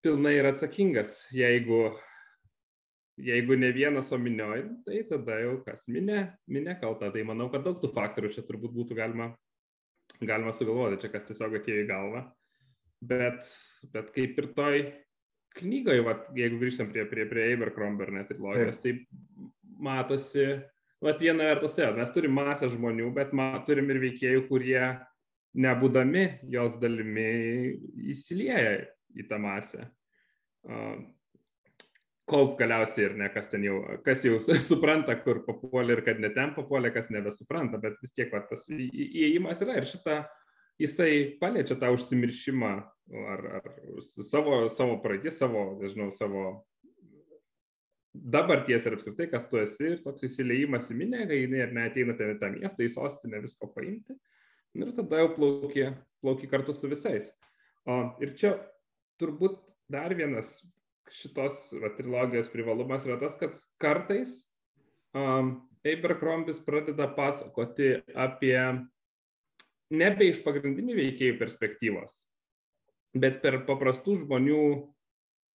pilnai 0.05 0.37
yra 0.37 0.53
atsakingas. 0.53 1.23
Jeigu 1.33 1.97
jeigu 3.17 3.57
ne 3.59 3.71
vienas, 3.71 4.11
o 4.11 4.17
minioj, 4.17 4.63
tai 4.85 5.03
tada 5.09 5.37
jau 5.41 5.57
kas 5.65 5.85
minė, 5.91 6.25
minė 6.49 6.75
kalta. 6.81 7.11
Tai 7.13 7.25
manau, 7.27 7.49
kad 7.53 7.65
daug 7.65 7.79
tų 7.81 7.91
faktorių 7.93 8.33
čia 8.33 8.45
turbūt 8.47 8.73
būtų 8.75 8.97
galima, 8.97 9.31
galima 10.21 10.53
sugalvoti, 10.55 11.01
čia 11.03 11.13
kas 11.13 11.27
tiesiog 11.29 11.59
atėjo 11.59 11.83
į 11.83 11.87
galvą. 11.91 12.25
Bet, 13.03 13.47
bet 13.93 14.11
kaip 14.15 14.37
ir 14.39 14.49
toj 14.57 14.83
knygoje, 15.59 16.03
va, 16.05 16.17
jeigu 16.37 16.61
grįžtam 16.61 16.89
prie, 16.93 17.05
prie, 17.09 17.27
prie 17.29 17.49
Abercrombie 17.53 18.07
ar 18.07 18.13
net 18.15 18.29
trilogijos, 18.31 18.79
tai 18.81 18.95
matosi, 19.83 20.47
va, 21.03 21.13
viena 21.19 21.51
vertus, 21.51 21.77
ja, 21.77 21.91
mes 21.93 22.13
turim 22.15 22.33
masę 22.37 22.71
žmonių, 22.73 23.11
bet 23.13 23.35
ma, 23.35 23.51
turim 23.67 23.91
ir 23.93 23.99
veikėjų, 24.01 24.45
kurie 24.47 24.79
nebūdami 25.53 26.23
jos 26.49 26.79
dalimi 26.81 27.27
įsilieja 28.09 28.79
į 29.13 29.27
tą 29.29 29.37
masę 29.43 29.91
kol 32.29 32.53
galiausiai 32.59 33.09
ir 33.09 33.17
ne, 33.19 33.27
kas 33.33 33.49
ten 33.51 33.65
jau, 33.65 33.79
kas 34.05 34.23
jau 34.25 34.37
supranta, 34.69 35.15
kur 35.23 35.43
papuolė 35.47 35.97
ir 35.97 36.03
kad 36.05 36.21
ne 36.23 36.31
ten 36.35 36.53
papuolė, 36.55 36.93
kas 36.95 37.11
nebesupranta, 37.13 37.81
bet 37.83 37.99
vis 38.03 38.15
tiek 38.15 38.31
va, 38.33 38.43
tas 38.49 38.65
įėjimas 38.71 39.63
yra 39.65 39.79
ir 39.79 39.89
šitą, 39.89 40.21
jisai 40.81 41.13
paliečia 41.41 41.77
tą 41.79 41.91
užsimiršimą 41.95 42.73
ar, 43.33 43.47
ar 43.59 43.73
savo, 44.25 44.63
savo 44.73 44.99
praeitį, 45.03 45.33
savo, 45.35 45.65
nežinau, 45.81 46.11
savo 46.15 46.45
dabarties 48.13 48.85
ir 48.85 48.95
apskritai, 48.95 49.27
kas 49.31 49.47
tu 49.49 49.57
esi 49.57 49.95
ir 49.95 50.03
toks 50.03 50.27
įsileimas 50.29 50.91
į 50.93 50.99
minę, 50.99 51.25
kai 51.29 51.43
jinai 51.43 51.63
ar 51.65 51.73
neateina 51.75 52.15
ten 52.17 52.35
į 52.35 52.39
tą 52.41 52.51
miestą, 52.53 52.85
į 52.85 52.93
sostinę 52.93 53.41
visko 53.43 53.71
paimti 53.73 54.15
ir 54.77 54.93
tada 54.97 55.21
jau 55.21 55.31
plauki, 55.35 55.87
plauki 56.21 56.49
kartu 56.49 56.73
su 56.77 56.89
visais. 56.89 57.29
O, 57.89 57.97
ir 58.23 58.33
čia 58.39 58.55
turbūt 59.21 59.59
dar 59.91 60.13
vienas 60.17 60.61
šitos 61.11 61.69
va, 61.81 61.91
trilogijos 61.97 62.49
privalumas 62.53 63.05
yra 63.07 63.19
tas, 63.21 63.35
kad 63.39 63.57
kartais 63.81 64.43
um, 65.15 65.57
Abercrombis 65.83 66.61
pradeda 66.63 67.09
pasakoti 67.11 67.97
apie 68.15 68.55
nebe 69.93 70.29
iš 70.31 70.39
pagrindinių 70.45 70.95
veikėjų 70.95 71.37
perspektyvos, 71.41 72.15
bet 73.19 73.41
per 73.43 73.61
paprastų 73.67 74.21
žmonių 74.23 74.63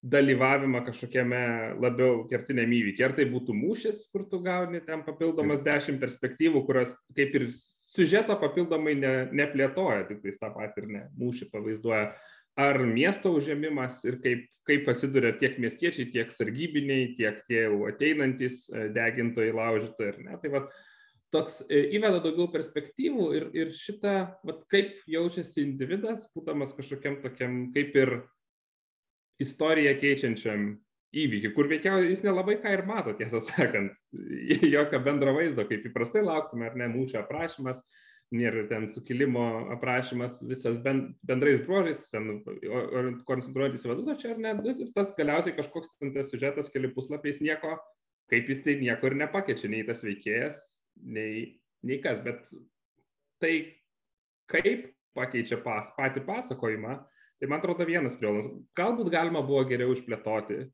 dalyvavimą 0.06 0.82
kažkokiame 0.86 1.40
labiau 1.82 2.26
kertiniam 2.30 2.70
įvykiai. 2.76 3.08
Ar 3.08 3.14
tai 3.16 3.26
būtų 3.30 3.54
mūšis, 3.56 4.04
kur 4.12 4.26
tu 4.30 4.38
gauni 4.44 4.82
ten 4.86 5.02
papildomas 5.06 5.64
dešimt 5.66 5.98
perspektyvų, 6.02 6.62
kurios 6.68 6.92
kaip 7.16 7.34
ir 7.38 7.48
siužeto 7.56 8.36
papildomai 8.42 8.94
ne, 8.98 9.14
neplėtoja, 9.34 10.04
tik 10.10 10.22
tai 10.22 10.34
tą 10.42 10.52
patį 10.54 10.84
ir 10.84 10.88
ne 10.92 11.02
mūšį 11.18 11.50
pavaizduoja 11.54 12.10
ar 12.56 12.80
miesto 12.88 13.32
užėmimas 13.36 14.00
ir 14.08 14.18
kaip, 14.24 14.44
kaip 14.66 14.84
pasiduria 14.88 15.34
tiek 15.38 15.58
miestiečiai, 15.62 16.08
tiek 16.12 16.32
sargybiniai, 16.32 17.12
tiek 17.18 17.42
tie 17.50 17.66
jau 17.66 17.84
ateinantis 17.90 18.66
e, 18.70 18.88
degintojai, 18.96 19.52
laužytojai 19.56 20.12
ir 20.12 20.22
ne. 20.24 20.38
Tai 20.42 20.52
va, 20.54 20.62
toks 21.34 21.60
e, 21.68 21.82
įveda 21.98 22.22
daugiau 22.24 22.48
perspektyvų 22.54 23.28
ir, 23.38 23.50
ir 23.56 23.74
šitą, 23.76 24.16
va, 24.46 24.56
kaip 24.72 24.96
jaučiasi 25.10 25.62
individas, 25.66 26.26
būdamas 26.34 26.74
kažkokiam 26.76 27.20
tokiam 27.22 27.68
kaip 27.76 27.94
ir 28.00 28.16
istoriją 29.42 29.92
keičiančiam 30.00 30.72
įvykį, 31.16 31.52
kur 31.54 31.68
veikiausiai 31.70 32.10
jis 32.10 32.24
nelabai 32.24 32.56
ką 32.60 32.72
ir 32.72 32.82
mato, 32.88 33.12
tiesą 33.16 33.40
sakant, 33.44 33.94
jokio 34.74 35.00
bendro 35.04 35.36
vaizdo, 35.36 35.64
kaip 35.68 35.84
įprastai 35.90 36.24
lauktume, 36.24 36.66
ar 36.68 36.76
ne, 36.80 36.88
mūšio 36.92 37.20
aprašymas, 37.22 37.84
nėra 38.34 38.64
ten 38.70 38.88
sukilimo 38.90 39.44
aprašymas 39.76 40.40
visas 40.48 40.78
bendrais 40.82 41.60
bruožais, 41.66 42.02
koncentruojantis 43.28 43.86
į 43.86 43.92
vadus, 43.92 44.10
o 44.10 44.16
čia 44.18 44.32
ar 44.34 44.40
ne, 44.42 44.54
ir 44.72 44.90
tas 44.96 45.12
galiausiai 45.18 45.54
kažkoks 45.56 45.92
ten 46.00 46.14
tas 46.16 46.30
sužetas 46.32 46.70
keli 46.74 46.90
puslapiais 46.94 47.38
nieko, 47.44 47.76
kaip 48.32 48.50
jis 48.50 48.64
tai 48.64 48.78
nieko 48.82 49.10
ir 49.10 49.18
nepakeičia, 49.22 49.70
nei 49.70 49.86
tas 49.86 50.02
veikėjas, 50.06 50.62
nei, 51.06 51.60
nei 51.86 52.00
kas, 52.02 52.22
bet 52.24 52.50
tai 53.42 53.54
kaip 54.50 54.90
pakeičia 55.16 55.60
pas, 55.62 55.92
patį 55.96 56.24
pasakojimą, 56.26 56.98
tai 57.38 57.48
man 57.52 57.60
atrodo 57.60 57.86
vienas 57.86 58.16
privalumas. 58.18 58.50
Galbūt 58.76 59.12
galima 59.12 59.42
buvo 59.46 59.62
geriau 59.68 59.94
išplėtoti 59.94 60.64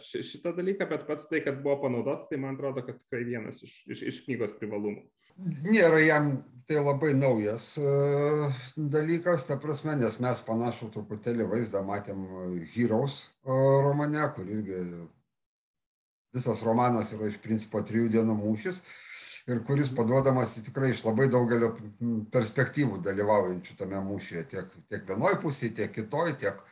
šitą 0.00 0.54
dalyką, 0.56 0.88
bet 0.90 1.04
pats 1.08 1.28
tai, 1.28 1.42
kad 1.44 1.60
buvo 1.64 1.82
panaudota, 1.84 2.30
tai 2.30 2.40
man 2.40 2.56
atrodo, 2.56 2.86
kad 2.86 3.02
tikrai 3.02 3.26
vienas 3.28 3.60
iš, 3.66 3.74
iš, 3.90 4.06
iš 4.08 4.22
knygos 4.24 4.56
privalumų 4.60 5.04
nėra 5.38 6.00
jam 6.02 6.32
tai 6.66 6.80
labai 6.84 7.12
naujas 7.14 7.76
e, 7.76 8.52
dalykas, 8.76 9.46
ta 9.46 9.56
prasme, 9.60 9.96
nes 9.98 10.18
mes 10.22 10.42
panašų 10.46 10.90
truputėlį 10.94 11.46
vaizdą 11.50 11.82
matėm 11.86 12.24
Heroes 12.74 13.18
e, 13.22 13.56
romane, 13.86 14.22
kur 14.36 14.48
irgi 14.48 14.82
visas 16.32 16.62
romanas 16.64 17.12
yra 17.12 17.28
iš 17.28 17.40
principo 17.42 17.82
trijų 17.84 18.12
dienų 18.14 18.36
mūšis 18.38 18.78
ir 19.50 19.58
kuris 19.66 19.90
paduodamas 19.92 20.54
tikrai 20.62 20.92
iš 20.92 21.02
labai 21.04 21.26
daugelio 21.30 21.72
perspektyvų 22.32 23.00
dalyvaujančių 23.02 23.74
tame 23.80 23.98
mūšyje, 24.06 24.44
tiek, 24.52 24.76
tiek 24.88 25.02
vienoj 25.08 25.40
pusėje, 25.42 25.74
tiek 25.80 25.90
kitoj, 25.96 26.36
tiek, 26.40 26.62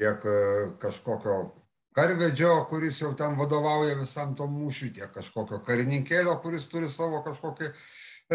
tiek 0.00 0.24
e, 0.24 0.38
kažkokio 0.82 1.36
karvedžio, 1.94 2.54
kuris 2.72 2.96
jau 3.02 3.12
ten 3.14 3.36
vadovauja 3.38 4.00
visam 4.00 4.32
tom 4.34 4.56
mūšiui, 4.56 4.94
tiek 4.96 5.12
kažkokio 5.14 5.60
karininkėlio, 5.68 6.32
kuris 6.42 6.64
turi 6.72 6.88
savo 6.90 7.20
kažkokį 7.22 7.68
uh, 7.68 7.84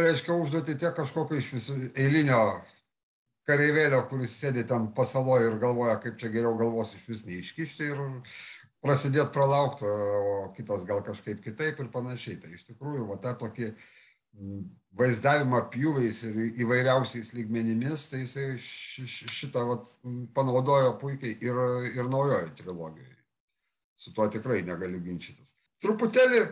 reiškia 0.03 0.35
užduoti 0.35 0.77
tiek 0.79 0.95
kažkokio 0.97 1.39
iš 1.39 1.51
visų 1.55 1.77
eilinio 1.99 2.39
kareivėlio, 3.49 4.03
kuris 4.09 4.35
sėdi 4.37 4.65
ten 4.69 4.89
pasaloje 4.95 5.49
ir 5.49 5.59
galvoja, 5.61 5.97
kaip 6.03 6.19
čia 6.21 6.31
geriau 6.33 6.57
galvos 6.59 6.93
iš 6.95 7.05
vis 7.09 7.23
neiškišti 7.27 7.87
ir 7.91 8.01
prasidėti 8.83 9.33
pralaukti, 9.35 9.85
o 9.85 10.51
kitas 10.55 10.85
gal 10.87 11.01
kažkaip 11.05 11.41
kitaip 11.43 11.79
ir 11.81 11.89
panašiai. 11.93 12.37
Tai 12.43 12.51
iš 12.55 12.67
tikrųjų, 12.69 13.07
va 13.09 13.17
tą 13.23 13.33
tokį 13.41 13.71
vaizdavimą 14.99 15.61
pjūviais 15.73 16.21
ir 16.29 16.37
įvairiausiais 16.63 17.33
lygmenimis, 17.35 18.07
tai 18.11 18.23
jisai 18.23 18.47
šitą 18.59 19.65
va, 19.67 19.79
panaudojo 20.37 20.95
puikiai 21.01 21.35
ir, 21.45 21.61
ir 21.95 22.09
naujojo 22.09 22.53
trilogijoje. 22.61 23.17
Su 23.99 24.13
tuo 24.15 24.29
tikrai 24.31 24.61
negaliu 24.63 25.01
ginčytis. 25.03 25.55
Truputėlį 25.83 26.43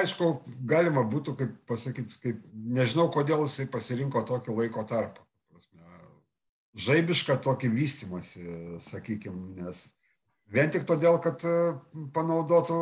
aišku, 0.00 0.30
galima 0.68 1.04
būtų, 1.08 1.34
kaip 1.38 1.54
pasakyti, 1.68 2.18
kaip, 2.22 2.42
nežinau, 2.54 3.08
kodėl 3.12 3.44
jisai 3.46 3.66
pasirinko 3.70 4.24
tokį 4.28 4.56
laiko 4.60 4.84
tarpą. 4.88 5.22
Žaibišką 6.74 7.36
tokį 7.38 7.70
vystimąsi, 7.70 8.44
sakykime, 8.82 9.60
nes 9.60 9.84
vien 10.50 10.72
tik 10.74 10.88
todėl, 10.88 11.20
kad 11.22 11.44
e, 11.46 11.52
panaudotų 12.16 12.78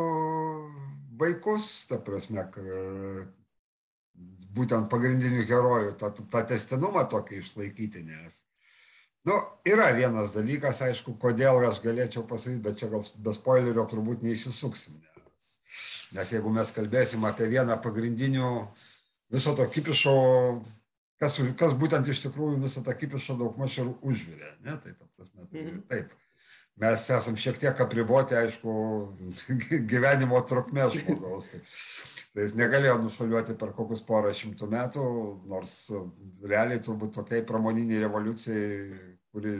vaikus, 1.21 1.67
ta 1.91 1.99
prasme, 2.01 2.47
būtent 4.57 4.89
pagrindinių 4.89 5.45
herojų, 5.45 5.93
tą, 6.01 6.09
tą 6.09 6.41
testinumą 6.49 7.05
tokį 7.11 7.43
išlaikyti, 7.43 8.01
nes 8.07 8.33
Nu, 9.23 9.33
yra 9.63 9.85
vienas 9.95 10.33
dalykas, 10.35 10.81
aišku, 10.83 11.13
kodėl 11.19 11.61
aš 11.69 11.77
galėčiau 11.83 12.25
pasakyti, 12.27 12.59
bet 12.65 12.81
čia 12.81 12.89
gal 12.91 13.05
be 13.23 13.31
spoilerio 13.31 13.85
turbūt 13.87 14.25
neįsisuksim. 14.25 14.97
Ne? 14.99 15.12
Nes 16.13 16.31
jeigu 16.33 16.51
mes 16.53 16.71
kalbėsim 16.75 17.23
apie 17.25 17.47
vieną 17.49 17.79
pagrindinių 17.81 18.49
viso 19.33 19.53
to 19.57 19.65
kipišo, 19.75 20.15
kas, 21.21 21.39
kas 21.59 21.73
būtent 21.79 22.09
iš 22.09 22.21
tikrųjų 22.27 22.59
visą 22.61 22.83
tą 22.85 22.93
kipišą 22.97 23.37
daugmaž 23.39 23.79
ir 23.81 23.89
užvirė, 24.01 24.51
ne? 24.65 24.77
tai 24.83 24.93
ta 24.93 25.07
prasme, 25.15 25.47
tai, 25.47 25.63
mhm. 25.63 25.79
taip. 25.89 26.19
Mes 26.81 27.03
esam 27.13 27.35
šiek 27.37 27.59
tiek 27.61 27.81
apriboti, 27.85 28.33
aišku, 28.33 28.71
gyvenimo 29.91 30.39
trukmė 30.49 30.87
žmogaus. 30.95 31.51
Tai, 31.51 31.61
tai 32.33 32.47
jis 32.47 32.55
negalėjo 32.57 32.95
nušaliuoti 33.03 33.57
per 33.61 33.73
kokius 33.77 34.01
porą 34.05 34.33
šimtų 34.37 34.69
metų, 34.71 35.07
nors 35.49 35.75
realiai 36.41 36.81
turbūt 36.81 37.13
tokiai 37.19 37.45
pramoniniai 37.45 38.01
revoliucijai, 38.05 38.71
kuri 39.33 39.57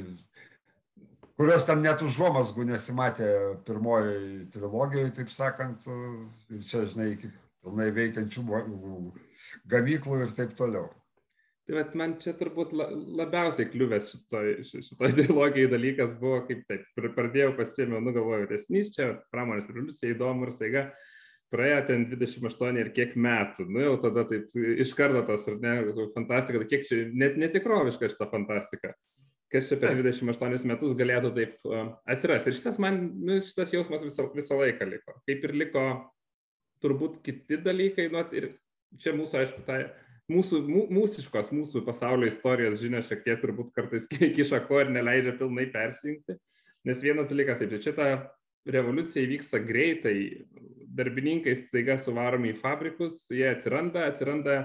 kurios 1.39 1.67
ten 1.67 1.83
net 1.83 2.01
užuomasgų 2.05 2.67
nesimatė 2.69 3.29
pirmojoje 3.67 4.49
trilogijoje, 4.53 5.13
taip 5.19 5.31
sakant, 5.33 5.87
ir 6.53 6.65
čia, 6.67 6.83
žinai, 6.91 7.13
iki 7.15 7.31
pilnai 7.63 7.89
veikiančių 7.95 8.43
gamyklų 9.71 10.19
ir 10.25 10.35
taip 10.37 10.53
toliau. 10.59 10.89
Tai 11.63 11.77
vat, 11.77 11.93
man 11.95 12.17
čia 12.19 12.33
turbūt 12.35 12.73
labiausiai 12.75 13.69
kliuvęs 13.71 14.09
šitoj, 14.11 14.49
šitoj 14.67 15.13
trilogijai 15.19 15.71
dalykas 15.71 16.11
buvo, 16.19 16.41
kaip 16.49 16.65
taip, 16.67 16.83
pradėjau 17.15 17.53
pasėmiau, 17.55 18.03
nu 18.03 18.11
galvoju, 18.15 18.49
tesnys 18.51 18.91
čia 18.95 19.13
pramonės 19.31 19.69
revoliucija 19.71 20.11
įdomu 20.11 20.49
ir 20.49 20.53
staiga 20.57 20.83
praėjo 21.53 21.79
ten 21.87 22.03
28 22.11 22.81
ir 22.81 22.89
kiek 22.97 23.15
metų, 23.15 23.67
nu 23.69 23.83
jau 23.85 23.95
tada 24.01 24.25
taip 24.27 24.51
iš 24.57 24.91
karto 24.97 25.21
tas, 25.27 25.45
ar 25.47 25.59
ne, 25.63 25.73
fantastika, 26.15 26.65
kiek 26.67 26.83
čia 26.89 27.03
net 27.13 27.37
netikroviška 27.39 28.09
šita 28.11 28.27
fantastika 28.31 28.91
kas 29.53 29.69
čia 29.69 29.77
per 29.81 29.93
28 29.99 30.65
metus 30.69 30.95
galėtų 30.97 31.31
taip 31.35 31.73
atsirasti. 32.09 32.49
Ir 32.49 32.57
šitas 32.57 32.79
man, 32.81 32.99
nu, 33.21 33.37
šitas 33.45 33.73
jausmas 33.75 34.05
visą, 34.05 34.25
visą 34.33 34.57
laiką 34.57 34.87
liko. 34.89 35.17
Kaip 35.29 35.45
ir 35.45 35.53
liko 35.61 35.83
turbūt 36.83 37.19
kiti 37.25 37.59
dalykai, 37.61 38.09
nu, 38.13 38.23
ir 38.35 38.49
čia 39.01 39.13
mūsų, 39.15 39.39
aišku, 39.43 39.65
tai 39.67 39.83
mūsų, 40.31 40.63
mūsiškos, 40.93 41.51
mūsų 41.55 41.83
pasaulio 41.85 42.29
istorijos 42.31 42.81
žinios 42.81 43.09
šiek 43.09 43.23
tiek 43.25 43.43
turbūt 43.43 43.73
kartais 43.77 44.07
kiša 44.37 44.63
ko 44.67 44.81
ir 44.83 44.93
neleidžia 44.93 45.35
pilnai 45.39 45.67
persijungti. 45.73 46.39
Nes 46.87 47.03
vienas 47.03 47.29
dalykas, 47.29 47.61
taip, 47.61 47.77
šitą 47.83 48.09
revoliucija 48.73 49.23
įvyksta 49.23 49.61
greitai, 49.63 50.17
darbininkai 50.97 51.55
staiga 51.59 51.97
suvaromi 52.01 52.53
į 52.53 52.59
fabrikus, 52.61 53.25
jie 53.31 53.47
atsiranda, 53.51 54.07
atsiranda 54.09 54.57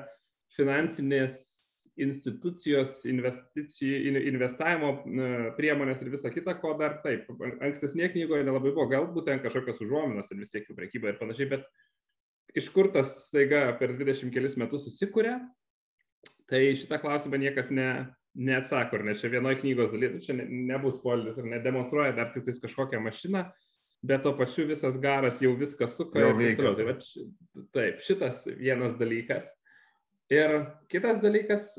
finansinės 0.57 1.58
institucijos 2.05 3.02
investavimo 3.09 4.90
priemonės 5.59 6.02
ir 6.02 6.11
visa 6.14 6.31
kita, 6.33 6.55
ko 6.62 6.75
dar 6.78 6.99
taip. 7.05 7.28
Ankstesnėje 7.64 8.12
knygoje 8.14 8.47
nelabai 8.47 8.73
buvo, 8.73 8.88
galbūt 8.90 9.28
ten 9.28 9.43
kažkokios 9.45 9.83
užuominos 9.85 10.31
ir 10.33 10.43
vis 10.43 10.55
tiek 10.55 10.69
jų 10.69 10.76
prekyba 10.78 11.12
ir 11.12 11.21
panašiai, 11.21 11.50
bet 11.57 11.67
iš 12.59 12.71
kur 12.75 12.90
tas 12.95 13.09
staiga 13.28 13.67
per 13.81 13.97
20 13.99 14.33
kelis 14.35 14.57
metus 14.61 14.87
susikūrė, 14.87 15.37
tai 16.49 16.62
šitą 16.78 17.00
klausimą 17.02 17.40
niekas 17.40 17.73
ne, 17.75 17.88
neatsako, 18.38 18.99
ir 18.99 19.09
ne 19.09 19.17
čia 19.19 19.31
vienoje 19.33 19.61
knygos 19.62 19.93
dalyje, 19.93 20.14
nu, 20.14 20.23
čia 20.25 20.37
ne, 20.38 20.47
nebus 20.71 21.00
polis 21.02 21.38
ir 21.38 21.49
nedemonstruoja 21.50 22.17
dar 22.17 22.33
tik 22.35 22.47
tais 22.47 22.61
kažkokią 22.62 23.00
mašiną, 23.05 23.45
bet 24.07 24.23
tuo 24.25 24.35
pačiu 24.38 24.69
visas 24.69 24.99
garas 25.02 25.43
jau 25.43 25.55
viską 25.59 25.88
suka. 25.90 26.23
Jau 26.23 26.35
veikia. 26.38 26.75
Tai, 26.78 26.95
taip, 27.75 28.02
šitas 28.07 28.45
vienas 28.59 28.97
dalykas. 29.00 29.50
Ir 30.29 30.59
kitas 30.93 31.23
dalykas, 31.23 31.71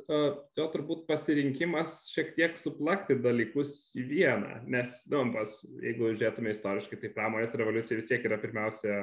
jo 0.58 0.64
turbūt 0.74 1.04
pasirinkimas 1.06 2.08
šiek 2.10 2.32
tiek 2.34 2.56
suplakti 2.58 3.20
dalykus 3.22 3.92
į 3.94 4.08
vieną, 4.10 4.56
nes, 4.74 5.04
nu, 5.12 5.22
pas, 5.36 5.52
jeigu 5.84 6.16
žiūrėtume 6.16 6.56
istoriškai, 6.56 6.98
tai 6.98 7.12
pramonės 7.14 7.54
revoliucija 7.54 8.00
vis 8.00 8.10
tiek 8.10 8.26
yra 8.26 8.40
pirmiausia 8.42 8.96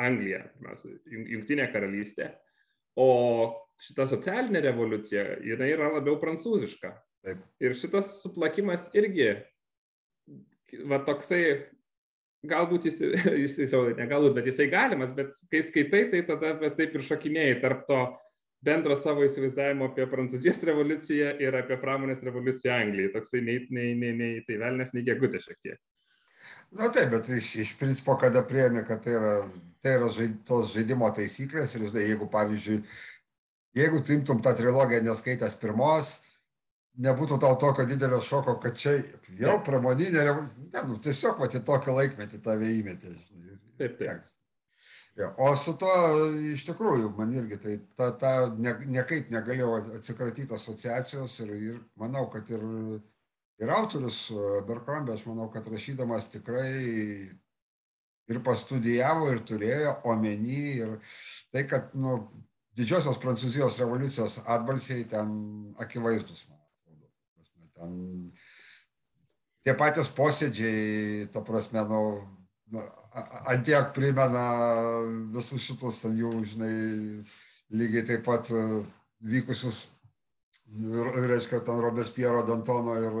Anglija, 0.00 0.40
pirmiausia, 0.54 0.94
Junktinė 1.04 1.68
karalystė, 1.74 2.30
o 2.96 3.10
šita 3.82 4.08
socialinė 4.14 4.64
revoliucija, 4.64 5.26
jinai 5.44 5.68
yra 5.74 5.92
labiau 5.98 6.16
prancūziška. 6.24 6.94
Taip. 7.28 7.44
Ir 7.60 7.76
šitas 7.78 8.16
suplakimas 8.22 8.88
irgi, 8.96 9.34
va 10.88 11.02
toksai, 11.04 11.42
galbūt 12.48 12.88
jis, 12.88 13.04
jis, 13.44 13.60
ne 14.00 14.08
galbūt, 14.08 14.32
bet 14.40 14.48
jisai 14.48 14.72
galimas, 14.72 15.12
bet 15.12 15.36
kai 15.52 15.60
skaitai, 15.60 16.06
tai 16.16 16.24
tada 16.32 16.56
taip 16.72 16.96
ir 16.96 17.10
šokinėjai 17.12 17.60
tarp 17.60 17.84
to 17.92 18.02
bendro 18.64 18.96
savo 18.98 19.24
įsivaizdavimo 19.26 19.90
apie 19.90 20.06
Prancūzijos 20.10 20.62
revoliuciją 20.70 21.36
ir 21.42 21.58
apie 21.58 21.78
pramonės 21.82 22.22
revoliuciją 22.26 22.76
Anglijai. 22.78 23.12
Toksai 23.14 23.42
nei, 23.46 23.62
nei, 23.70 23.92
nei, 23.98 24.14
nei 24.18 24.44
tai 24.46 24.60
velnės, 24.62 24.94
nei 24.96 25.06
gegutė 25.06 25.42
šiek 25.42 25.58
tiek. 25.60 25.80
Na 26.72 26.88
taip, 26.92 27.10
bet 27.12 27.28
iš, 27.36 27.52
iš 27.62 27.76
principo, 27.78 28.16
kada 28.18 28.42
prieėmė, 28.48 28.86
kad 28.88 29.02
tai 29.04 29.14
yra, 29.18 29.34
tai 29.84 29.96
yra 29.98 30.08
žaid, 30.14 30.40
tos 30.48 30.72
žaidimo 30.72 31.10
taisyklės 31.14 31.76
ir 31.76 31.86
žinai, 31.90 32.06
jeigu 32.08 32.28
pavyzdžiui, 32.32 32.78
jeigu 33.78 34.00
tu 34.02 34.16
imtum 34.16 34.40
tą 34.42 34.54
trilogiją 34.58 35.02
neskaitęs 35.04 35.58
pirmos, 35.60 36.16
nebūtų 37.04 37.38
tau 37.44 37.58
tokio 37.60 37.86
didelio 37.88 38.22
šoko, 38.24 38.56
kad 38.64 38.80
čia 38.80 38.96
jau 39.38 39.58
pramoninė, 39.64 40.24
ne, 40.24 40.84
nu, 40.88 40.98
tiesiog 41.04 41.40
matė 41.44 41.62
tokį 41.64 41.96
laikmetį 42.00 42.42
tave 42.44 42.72
įmetė. 42.80 43.14
Taip, 43.78 43.98
taip. 44.00 44.31
O 45.36 45.50
su 45.56 45.74
to 45.76 45.88
iš 46.54 46.64
tikrųjų 46.64 47.10
man 47.18 47.34
irgi 47.36 47.58
tai 47.60 47.74
ta, 47.98 48.06
ta 48.16 48.30
ne, 48.56 48.72
niekaip 48.88 49.28
negalėjau 49.32 49.74
atsikratyti 49.98 50.56
asociacijos 50.56 51.34
ir, 51.44 51.50
ir 51.52 51.80
manau, 52.00 52.24
kad 52.32 52.48
ir, 52.48 52.64
ir 53.60 53.72
autorius 53.76 54.24
Berkrambė, 54.68 55.18
aš 55.18 55.26
manau, 55.28 55.50
kad 55.52 55.68
rašydamas 55.68 56.30
tikrai 56.32 56.72
ir 58.32 58.40
pastudijavo, 58.46 59.28
ir 59.34 59.42
turėjo 59.44 59.98
omeny, 60.08 60.62
ir 60.80 60.96
tai, 61.52 61.66
kad 61.68 61.92
nu, 61.92 62.16
didžiosios 62.78 63.20
Prancūzijos 63.20 63.76
revoliucijos 63.82 64.38
atbalsiai 64.46 65.04
ten 65.12 65.36
akivaizdus, 65.82 66.46
man 66.48 66.56
atrodo. 66.62 67.12
Ten 67.76 67.92
tie 69.60 69.76
patys 69.76 70.08
posėdžiai, 70.16 71.28
ta 71.36 71.44
prasme, 71.44 71.84
nu, 71.92 72.02
nu 73.14 73.22
antiek 73.46 73.92
primena 73.94 74.44
visus 75.34 75.64
šitus 75.66 76.00
ten 76.02 76.16
jų, 76.16 76.32
žinai, 76.48 76.76
lygiai 77.72 78.06
taip 78.08 78.24
pat 78.24 78.48
e, 78.52 78.62
vykusius, 79.32 79.84
reiškia, 80.72 81.60
ten 81.66 81.80
Robespiero, 81.84 82.42
Dantono 82.48 82.96
ir, 83.00 83.18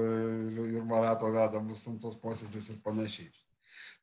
ir, 0.64 0.82
Marato 0.88 1.28
vedamus 1.32 1.84
ten 1.84 1.98
tos 2.00 2.16
posėdžius 2.22 2.72
ir 2.72 2.80
panašiai. 2.84 3.30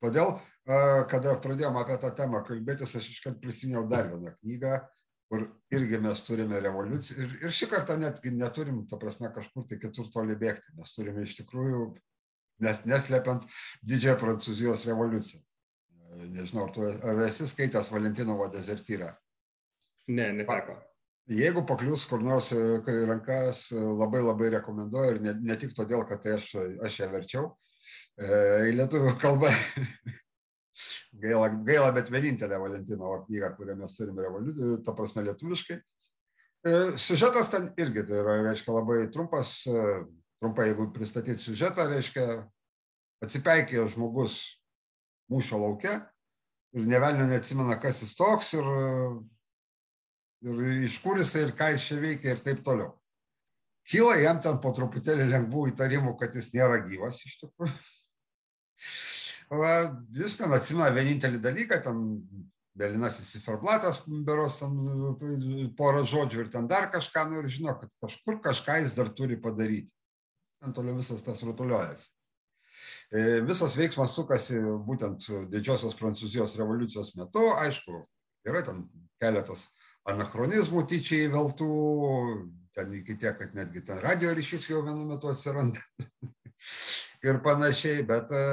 Todėl, 0.04 0.38
e, 0.69 0.80
kada 1.12 1.36
pradėjome 1.41 1.82
apie 1.82 1.97
tą 2.02 2.13
temą 2.15 2.43
kalbėtis, 2.45 2.95
aš 2.95 3.10
iškart 3.15 3.41
prisiminiau 3.41 3.88
dar 3.89 4.12
vieną 4.13 4.36
knygą, 4.38 4.80
kur 5.30 5.49
irgi 5.73 5.99
mes 6.02 6.21
turime 6.25 6.62
revoliuciją. 6.62 7.25
Ir, 7.25 7.36
ir 7.45 7.54
šį 7.54 7.69
kartą 7.73 7.97
netgi 8.02 8.34
neturim, 8.34 8.86
ta 8.89 8.97
prasme, 9.02 9.30
kažkur 9.34 9.65
tai 9.69 9.82
kitur 9.82 10.10
toli 10.13 10.38
bėgti. 10.38 10.73
Mes 10.78 10.93
turime 10.95 11.25
iš 11.25 11.36
tikrųjų, 11.41 11.84
nes 12.65 12.82
neslepiant 12.89 13.45
didžiąją 13.86 14.17
Prancūzijos 14.23 14.88
revoliuciją 14.89 15.43
nežinau, 16.17 16.67
ar 16.67 16.74
tu 16.76 16.86
ar 16.86 17.24
esi 17.26 17.48
skaitęs 17.48 17.91
Valentinovo 17.93 18.48
dezertyrą? 18.54 19.12
Ne, 20.10 20.32
neteko. 20.34 20.78
Jeigu 21.30 21.62
paklius 21.69 22.08
kur 22.10 22.24
nors 22.26 22.50
į 22.56 22.95
rankas, 23.06 23.67
labai 23.74 24.24
labai 24.24 24.50
rekomenduoju 24.56 25.12
ir 25.13 25.19
ne, 25.22 25.36
ne 25.45 25.58
tik 25.62 25.76
todėl, 25.78 26.02
kad 26.10 26.24
tai 26.24 26.39
aš, 26.39 26.56
aš 26.88 26.98
ją 27.04 27.10
verčiau 27.12 27.43
e, 28.17 28.72
į 28.72 28.74
lietuvių 28.80 29.13
kalbą. 29.22 29.52
gaila, 31.24 31.52
gaila, 31.67 31.91
bet 31.93 32.10
vienintelė 32.10 32.58
Valentinovo 32.62 33.22
knyga, 33.28 33.54
kurią 33.58 33.78
mes 33.78 33.93
turime 33.98 34.26
revoliuciją, 34.26 34.80
ta 34.86 34.95
prasme 34.98 35.26
lietuviškai. 35.28 35.78
E, 36.65 36.76
siužetas 37.00 37.54
ten 37.54 37.69
irgi 37.80 38.08
tai 38.10 38.24
yra, 38.24 38.39
reiškia, 38.50 38.74
labai 38.76 39.04
trumpas, 39.13 39.54
e, 39.69 39.84
trumpai, 40.41 40.72
jeigu 40.72 40.89
pristatyti 40.95 41.45
siužetą, 41.45 41.86
reiškia, 41.93 42.26
atsipeikė 43.24 43.86
žmogus 43.93 44.41
mūšio 45.30 45.60
lauke 45.62 45.94
ir 46.74 46.88
nevelnio 46.89 47.28
neatsimena, 47.30 47.80
kas 47.82 48.04
jis 48.04 48.15
toks 48.18 48.54
ir, 48.58 48.70
ir 50.46 50.63
iš 50.88 51.00
kur 51.04 51.22
jisai 51.22 51.48
ir 51.48 51.56
ką 51.58 51.72
jis 51.74 51.88
čia 51.89 52.00
veikia 52.02 52.36
ir 52.36 52.44
taip 52.46 52.62
toliau. 52.65 52.94
Kyla 53.89 54.20
jam 54.22 54.42
ten 54.44 54.60
po 54.62 54.70
truputėlį 54.76 55.26
lengvų 55.32 55.72
įtarimų, 55.72 56.13
kad 56.20 56.36
jis 56.38 56.52
nėra 56.54 56.84
gyvas 56.86 57.24
iš 57.26 57.39
tikrųjų. 57.42 57.74
Jis 60.13 60.36
ten 60.38 60.52
atsimena 60.54 60.92
vienintelį 60.94 61.39
dalyką, 61.42 61.80
ten 61.82 62.04
Belinasis 62.78 63.32
ciferblatas, 63.34 64.04
beros 64.06 64.60
ten 64.62 64.76
porą 65.76 66.04
žodžių 66.08 66.44
ir 66.46 66.52
ten 66.54 66.68
dar 66.70 66.86
kažką, 66.94 67.26
nu 67.32 67.42
ir 67.42 67.50
žino, 67.52 67.74
kad 67.80 67.89
kažkur 68.06 68.38
kažką 68.46 68.78
jis 68.84 68.94
dar 68.96 69.10
turi 69.18 69.39
padaryti. 69.42 69.89
Ten 70.62 70.76
toliau 70.76 71.00
visas 71.00 71.24
tas 71.26 71.42
rutuliuojasi. 71.44 72.12
E, 73.10 73.39
visas 73.48 73.76
veiksmas 73.78 74.13
sukasi 74.15 74.60
būtent 74.86 75.28
didžiosios 75.52 75.98
Prancūzijos 76.00 76.58
revoliucijos 76.60 77.15
metu. 77.18 77.48
Aišku, 77.58 78.04
yra 78.48 78.63
ten 78.68 78.84
keletas 79.22 79.68
anachronizmų 80.10 80.86
tyčiai 80.89 81.28
įveltų, 81.28 81.70
ten 82.78 82.94
iki 83.00 83.18
tiek, 83.20 83.38
kad 83.39 83.56
netgi 83.58 83.84
ten 83.86 84.00
radio 84.04 84.34
ryšys 84.36 84.70
jau 84.70 84.84
vienu 84.86 85.06
metu 85.10 85.32
atsiranda 85.32 85.82
ir 87.28 87.42
panašiai, 87.46 88.06
bet 88.08 88.32
e, 88.32 88.46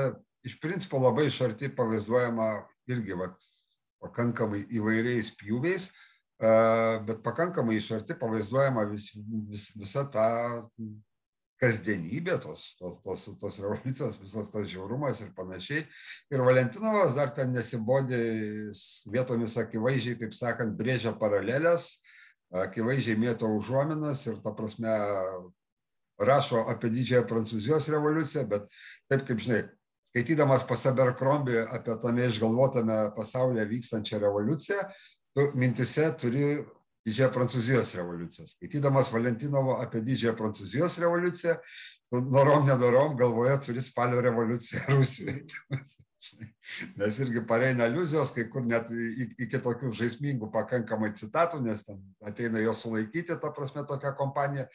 iš 0.47 0.59
principo 0.63 1.01
labai 1.03 1.29
iš 1.31 1.41
arti 1.47 1.71
pavaizduojama 1.75 2.51
irgi 2.91 3.17
vat, 3.19 3.37
pakankamai 4.03 4.63
įvairiais 4.79 5.33
pjūviais, 5.41 5.91
e, 5.91 6.53
bet 7.09 7.23
pakankamai 7.27 7.79
iš 7.81 7.93
arti 7.99 8.19
pavaizduojama 8.19 8.87
vis, 8.93 9.11
vis, 9.51 9.71
visa 9.79 10.07
ta 10.13 10.29
kasdienybė, 11.61 12.37
tos, 12.43 12.67
tos, 12.81 12.99
tos, 13.05 13.27
tos 13.41 13.59
revoliucijos, 13.63 14.19
visas 14.21 14.51
tas 14.53 14.67
žiaurumas 14.69 15.23
ir 15.25 15.33
panašiai. 15.37 15.85
Ir 16.33 16.45
Valentinovas 16.45 17.15
dar 17.17 17.33
ten 17.37 17.55
nesibodė 17.57 18.21
vietomis 19.13 19.57
akivaizdžiai, 19.63 20.19
taip 20.21 20.37
sakant, 20.37 20.77
brėžia 20.77 21.15
paralelės, 21.17 21.95
akivaizdžiai 22.67 23.19
mėto 23.21 23.49
užuominas 23.57 24.27
ir 24.29 24.37
ta 24.45 24.53
prasme 24.57 24.93
rašo 26.21 26.67
apie 26.71 26.91
didžiąją 26.93 27.25
Prancūzijos 27.29 27.91
revoliuciją, 27.93 28.47
bet 28.49 28.69
taip 29.11 29.27
kaip 29.29 29.41
žinai, 29.43 29.65
skaitydamas 30.11 30.65
pas 30.69 30.87
Abercrombie 30.89 31.65
apie 31.65 31.97
tame 32.01 32.29
išgalvotame 32.31 33.01
pasaulyje 33.17 33.67
vykstančią 33.73 34.21
revoliuciją, 34.23 34.87
tu 35.37 35.51
mintise 35.61 36.09
turi 36.21 36.47
didžiąją 37.07 37.31
Prancūzijos 37.35 37.95
revoliuciją. 37.99 38.47
Skaitydamas 38.51 39.13
Valentinovo 39.13 39.79
apie 39.83 40.03
didžiąją 40.03 40.35
Prancūzijos 40.39 40.99
revoliuciją, 41.03 41.55
norom 42.13 42.67
nedorom 42.67 43.17
galvoje 43.17 43.59
turi 43.67 43.83
spalio 43.83 44.21
revoliuciją 44.21 44.83
Rusijoje. 44.97 45.47
Nes 46.97 47.19
irgi 47.23 47.43
pareina 47.47 47.87
iliuzijos, 47.87 48.33
kai 48.35 48.47
kur 48.51 48.65
net 48.67 48.89
iki 49.39 49.61
tokių 49.63 49.93
žaismingų 49.95 50.49
pakankamai 50.51 51.13
citatų, 51.15 51.61
nes 51.63 51.85
ten 51.87 52.01
ateina 52.27 52.59
jo 52.65 52.73
sulaikyti, 52.75 53.37
ta 53.39 53.53
prasme, 53.55 53.85
tokia 53.87 54.11
kompanija 54.19 54.67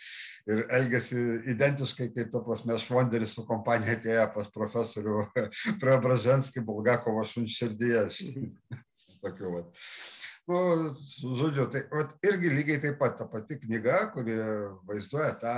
ir 0.47 0.63
elgesi 0.71 1.19
identiškai, 1.51 2.07
kaip, 2.15 2.31
ta 2.31 2.43
prasme, 2.45 2.77
Švonderis 2.79 3.35
su 3.35 3.43
kompanija 3.49 3.97
atėjo 3.97 4.29
pas 4.37 4.47
profesorių 4.55 5.25
Preobraženskį 5.83 6.63
Bulgakovo 6.71 7.25
šunširdyje. 7.33 8.07
Tokių, 9.21 9.55
va. 9.57 9.65
Nu, 10.51 10.91
žodžiu, 11.37 11.67
tai 11.71 11.85
vat, 11.93 12.11
irgi 12.27 12.49
lygiai 12.51 12.81
taip 12.83 12.97
pat 12.99 13.15
ta 13.19 13.27
pati 13.29 13.55
knyga, 13.61 14.01
kuri 14.11 14.35
vaizduoja 14.89 15.31
tą 15.39 15.53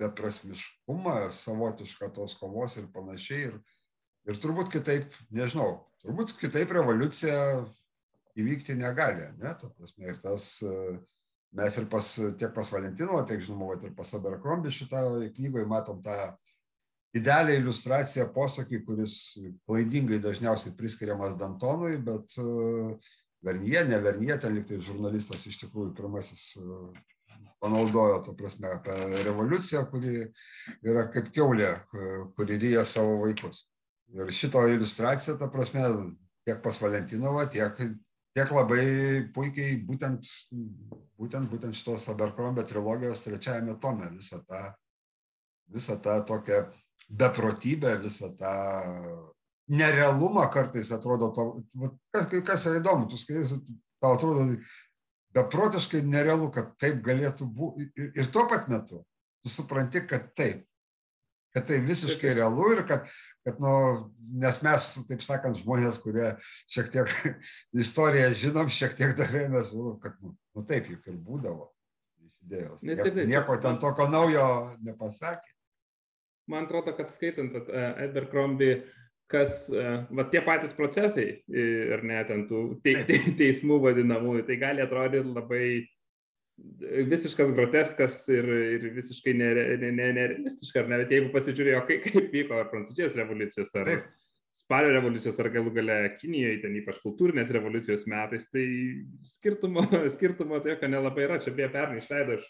beprasmiškumą, 0.00 1.14
savotišką 1.32 2.10
tos 2.18 2.34
kovos 2.36 2.76
ir 2.76 2.90
panašiai. 2.92 3.46
Ir, 3.48 3.56
ir 4.28 4.40
turbūt 4.42 4.68
kitaip, 4.74 5.16
nežinau, 5.32 5.86
turbūt 6.04 6.34
kitaip 6.40 6.74
revoliucija 6.76 7.38
įvykti 8.36 8.76
negali. 8.76 9.30
Ne? 9.40 9.54
Ta 9.56 9.72
prasme, 9.72 10.10
ir 10.12 10.20
tas, 10.20 10.50
mes 11.56 11.80
ir 11.80 11.88
pas, 11.92 12.12
tiek 12.36 12.52
pas 12.52 12.72
Valentino, 12.76 13.22
tiek 13.28 13.40
žinoma, 13.46 13.78
ir 13.80 13.96
pas 13.96 14.12
Abercrombie 14.18 14.74
šitą 14.74 15.06
knygoje 15.38 15.68
matom 15.70 16.04
tą 16.04 16.18
idealią 17.16 17.62
iliustraciją 17.62 18.28
posakį, 18.34 18.84
kuris 18.84 19.20
klaidingai 19.64 20.20
dažniausiai 20.20 20.76
priskiriamas 20.76 21.38
Dantonui, 21.40 21.96
bet 22.04 22.36
uh, 22.42 23.14
Vernie, 23.46 23.84
ne 23.86 24.00
Vernie, 24.02 24.34
ten 24.42 24.56
liktai 24.58 24.80
žurnalistas 24.82 25.46
iš 25.46 25.60
tikrųjų 25.62 25.92
pirmasis 25.96 26.48
e, 26.58 26.80
panaudojo, 27.62 28.20
to 28.26 28.34
prasme, 28.38 28.70
apie 28.74 29.22
revoliuciją, 29.26 29.84
kuri 29.90 30.18
yra 30.86 31.06
kaip 31.12 31.30
keulė, 31.34 31.70
kuri 32.36 32.58
ryja 32.62 32.84
savo 32.88 33.20
vaikus. 33.22 33.66
Ir 34.14 34.30
šito 34.34 34.62
iliustracija, 34.70 35.36
ta 35.40 35.48
prasme, 35.50 35.86
tiek 36.46 36.60
pas 36.62 36.78
Valentinovą, 36.82 37.46
tiek, 37.50 37.80
tiek 38.36 38.52
labai 38.54 38.82
puikiai 39.34 39.78
būtent, 39.86 40.28
būtent, 41.18 41.48
būtent 41.50 41.78
šitos 41.78 42.06
Abercrombie 42.12 42.66
trilogijos 42.68 43.24
trečiajame 43.24 43.78
tome 43.82 44.10
visą 44.14 44.42
tą, 44.46 44.62
visą 45.74 45.96
tą 46.02 46.20
tokią 46.28 46.60
beprotybę, 47.08 47.96
visą 48.02 48.30
tą 48.38 48.54
nerealumą 49.68 50.46
kartais 50.52 50.92
atrodo, 50.94 51.32
to, 51.34 51.46
kas, 52.14 52.28
kas 52.46 52.66
yra 52.70 52.80
įdomu, 52.80 53.08
tu 53.10 53.18
skaitai, 53.18 53.60
tau 54.02 54.14
atrodo 54.14 54.46
beprotiškai 55.36 56.00
nerealu, 56.06 56.48
kad 56.54 56.72
taip 56.80 57.02
galėtų 57.04 57.48
būti 57.52 57.90
ir, 57.98 58.12
ir 58.16 58.32
tuo 58.32 58.46
pat 58.50 58.70
metu 58.72 59.02
tu 59.46 59.52
supranti, 59.52 60.02
kad 60.08 60.32
taip, 60.34 60.64
kad 61.54 61.66
tai 61.68 61.78
visiškai 61.86 62.34
realu 62.34 62.72
ir 62.74 62.82
kad, 62.88 63.06
kad 63.46 63.60
nu, 63.62 63.72
nes 64.42 64.58
mes, 64.66 64.88
taip 65.06 65.22
sakant, 65.22 65.60
žmonės, 65.62 66.00
kurie 66.02 66.32
šiek 66.66 66.90
tiek 66.94 67.12
istoriją 67.84 68.32
žinom, 68.42 68.72
šiek 68.72 68.96
tiek 68.98 69.14
davėmės, 69.18 69.70
kad 70.02 70.18
nu, 70.18 70.34
nu 70.56 70.66
taip 70.66 70.90
juk 70.90 71.06
ir 71.06 71.20
būdavo 71.28 71.68
iš 72.26 72.32
idėjos. 72.48 72.82
Ne, 72.82 72.98
taip, 72.98 73.12
taip, 73.12 73.22
nieko 73.30 73.58
ten 73.62 73.78
tokio 73.82 74.08
naujo 74.10 74.48
nepasakė. 74.82 75.54
Man 76.50 76.66
atrodo, 76.66 76.92
kad 76.94 77.10
skaitant 77.10 77.54
Abercrombie 77.74 78.84
kas, 79.30 79.66
e, 79.72 79.84
va 80.16 80.26
tie 80.30 80.42
patys 80.46 80.74
procesai 80.76 81.28
ir 81.50 82.04
net 82.06 82.30
ten 82.30 82.46
tų 82.50 82.62
te, 82.84 82.94
te, 83.08 83.18
teismų 83.40 83.80
vadinamųjų, 83.88 84.46
tai 84.46 84.58
gali 84.62 84.84
atrodyti 84.84 85.34
labai 85.34 85.66
visiškas 87.10 87.50
groteskas 87.52 88.22
ir, 88.32 88.46
ir 88.76 88.86
visiškai 88.96 89.34
nerealistiška, 89.36 90.82
ar 90.82 90.88
ne, 90.88 91.00
bet 91.02 91.12
jeigu 91.12 91.32
pasižiūrėjo, 91.34 91.82
kaip, 91.88 92.06
kaip 92.06 92.30
vyko 92.32 92.60
ar 92.60 92.70
Prancūzijos 92.70 93.18
revoliucijos, 93.18 93.74
ar 93.76 93.90
Taip. 93.90 94.06
Spalio 94.56 94.88
revoliucijos, 94.94 95.36
ar 95.42 95.50
galų 95.52 95.74
gale 95.76 95.96
Kinijoje, 96.16 96.62
ten 96.62 96.78
ypač 96.78 96.96
kultūrinės 97.02 97.50
revoliucijos 97.52 98.06
metais, 98.08 98.46
tai 98.48 98.62
skirtumo, 99.28 99.84
skirtumo 100.14 100.62
tai 100.64 100.72
jokio 100.72 100.88
nelabai 100.88 101.26
yra. 101.26 101.36
Čia 101.44 101.52
beje 101.58 101.68
pernai 101.74 101.98
išleido, 102.00 102.38
aš 102.38 102.46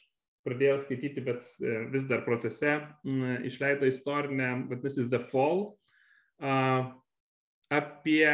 pradėjau 0.46 0.76
skaityti, 0.84 1.24
bet 1.26 1.42
e, 1.58 1.80
vis 1.90 2.06
dar 2.06 2.22
procese, 2.22 2.76
išleido 3.50 3.90
istorinę, 3.90 4.52
vadinasi, 4.70 5.08
The 5.10 5.18
Fall, 5.32 5.72
apie 6.40 8.30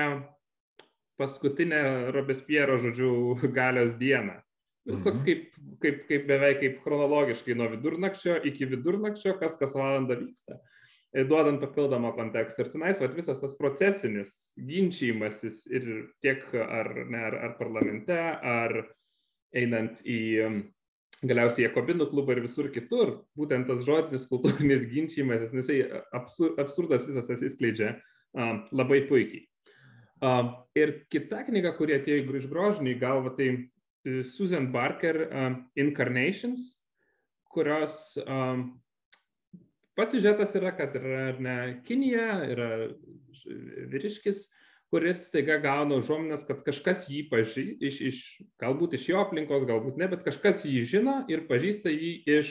paskutinę 1.17 2.13
Robespiero, 2.13 2.79
žodžiu, 2.79 3.37
galios 3.59 3.97
dieną. 3.97 4.41
Jis 4.87 4.99
mhm. 4.99 5.05
toks 5.05 5.23
kaip, 5.23 5.43
kaip, 5.83 6.03
kaip 6.09 6.27
beveik 6.27 6.59
kaip 6.61 6.81
chronologiškai 6.83 7.55
nuo 7.55 7.69
vidurnakčio 7.71 8.41
iki 8.51 8.67
vidurnakčio, 8.67 9.37
kas 9.39 9.55
kas 9.61 9.77
valandą 9.79 10.17
vyksta, 10.19 10.59
duodant 11.31 11.63
papildomą 11.63 12.11
kontekstą. 12.17 12.65
Ir 12.65 12.73
tenais 12.73 12.99
vat, 12.99 13.15
visas 13.15 13.39
tas 13.39 13.55
procesinis 13.59 14.35
ginčiamasis 14.59 15.63
ir 15.71 15.87
tiek 16.25 16.43
ar, 16.59 16.91
ne, 17.07 17.23
ar, 17.31 17.39
ar 17.47 17.55
parlamente, 17.61 18.19
ar 18.43 18.81
einant 19.55 20.03
į 20.03 20.19
galiausiai 21.27 21.69
Jakobinų 21.69 22.09
klubą 22.11 22.35
ir 22.35 22.43
visur 22.45 22.69
kitur, 22.75 23.15
būtent 23.39 23.69
tas 23.71 23.85
žodinis 23.87 24.27
kultūrinis 24.31 24.89
ginčiamas, 24.91 25.53
jisai 25.55 25.81
absur, 26.15 26.55
absurdas 26.61 27.07
visas 27.07 27.31
atsiskleidžia 27.31 27.95
uh, 27.95 28.55
labai 28.75 29.05
puikiai. 29.11 29.47
Uh, 30.23 30.53
ir 30.79 31.01
kita 31.11 31.43
knyga, 31.49 31.75
kurie 31.79 31.99
atėjo 31.99 32.39
iš 32.39 32.47
grožinį 32.51 32.95
galvą, 33.01 33.33
tai 33.35 33.49
e, 33.51 34.21
Susan 34.23 34.69
Barker 34.71 35.19
uh, 35.25 35.49
Incarnations, 35.75 36.77
kurios 37.51 38.15
um, 38.23 38.69
pats 39.99 40.15
siužetas 40.15 40.55
yra, 40.59 40.71
kad 40.79 40.95
yra 40.97 41.33
ne, 41.43 41.57
Kinija, 41.87 42.29
yra 42.55 42.71
vyriškis, 43.91 44.47
uh, 44.47 44.62
kuris 44.93 45.27
staiga 45.31 45.57
gauna 45.63 45.97
užuominas, 46.03 46.45
kad 46.45 46.61
kažkas 46.67 47.07
jį 47.09 47.23
pažįsta, 47.31 47.79
iš, 47.89 48.01
iš, 48.11 48.23
galbūt 48.61 48.99
iš 48.99 49.07
jo 49.09 49.23
aplinkos, 49.23 49.65
galbūt 49.69 49.97
ne, 49.97 50.11
bet 50.13 50.21
kažkas 50.27 50.67
jį 50.69 50.83
žino 50.91 51.15
ir 51.33 51.47
pažįsta 51.49 51.89
jį 51.89 52.11
iš 52.29 52.51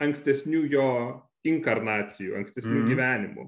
ankstesnių 0.00 0.62
jo 0.72 0.88
inkarnacijų, 1.46 2.32
ankstesnių 2.40 2.78
mm. 2.78 2.88
gyvenimų. 2.88 3.44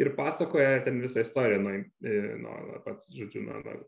Ir 0.00 0.10
pasakoja 0.18 0.82
ten 0.84 1.00
visą 1.00 1.22
istoriją 1.24 1.62
nuo, 1.62 1.74
e, 2.04 2.20
nuo 2.42 2.82
pats, 2.84 3.08
žodžiu, 3.14 3.46
nuo, 3.46 3.62
nuo 3.64 3.80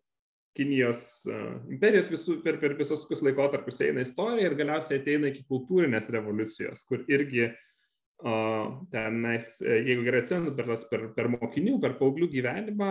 Kinijos 0.57 1.01
uh, 1.29 1.59
imperijos 1.69 2.07
visų, 2.09 2.39
per, 2.41 2.57
per 2.62 2.73
visus 2.79 3.03
tokius 3.03 3.21
laikotarpius 3.27 3.83
eina 3.85 4.01
istorija 4.01 4.49
ir 4.49 4.55
galiausiai 4.57 5.03
ateina 5.03 5.29
iki 5.29 5.43
kultūrinės 5.51 6.09
revoliucijos, 6.15 6.81
kur 6.89 7.03
irgi 7.12 7.51
uh, 7.51 8.71
tenais, 8.89 9.51
jeigu 9.61 10.07
gerai 10.07 10.23
atsimenu, 10.25 10.55
per, 10.57 10.71
per, 10.89 11.05
per 11.19 11.29
mokinių, 11.35 11.77
per 11.83 11.99
paauglių 12.01 12.31
gyvenimą 12.33 12.89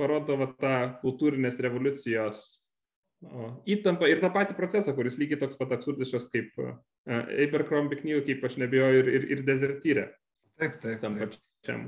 parodo 0.00 0.40
va, 0.40 0.50
tą 0.60 0.74
kultūrinės 1.04 1.60
revoliucijos 1.60 2.42
įtampą 3.68 4.08
ir 4.08 4.20
tą 4.22 4.30
patį 4.32 4.56
procesą, 4.56 4.94
kuris 4.96 5.18
lygiai 5.20 5.40
toks 5.42 5.58
pat 5.60 5.74
absurdiškas 5.76 6.30
kaip 6.32 6.56
Abercrombie 7.06 8.00
knygų, 8.00 8.24
kaip 8.28 8.46
aš 8.48 8.56
nebijoju, 8.62 9.02
ir, 9.02 9.10
ir, 9.18 9.26
ir 9.36 9.42
dezertyrė. 9.44 10.06
Taip, 10.60 10.80
taip. 10.80 10.98
Tam 11.02 11.18
pačiam. 11.20 11.86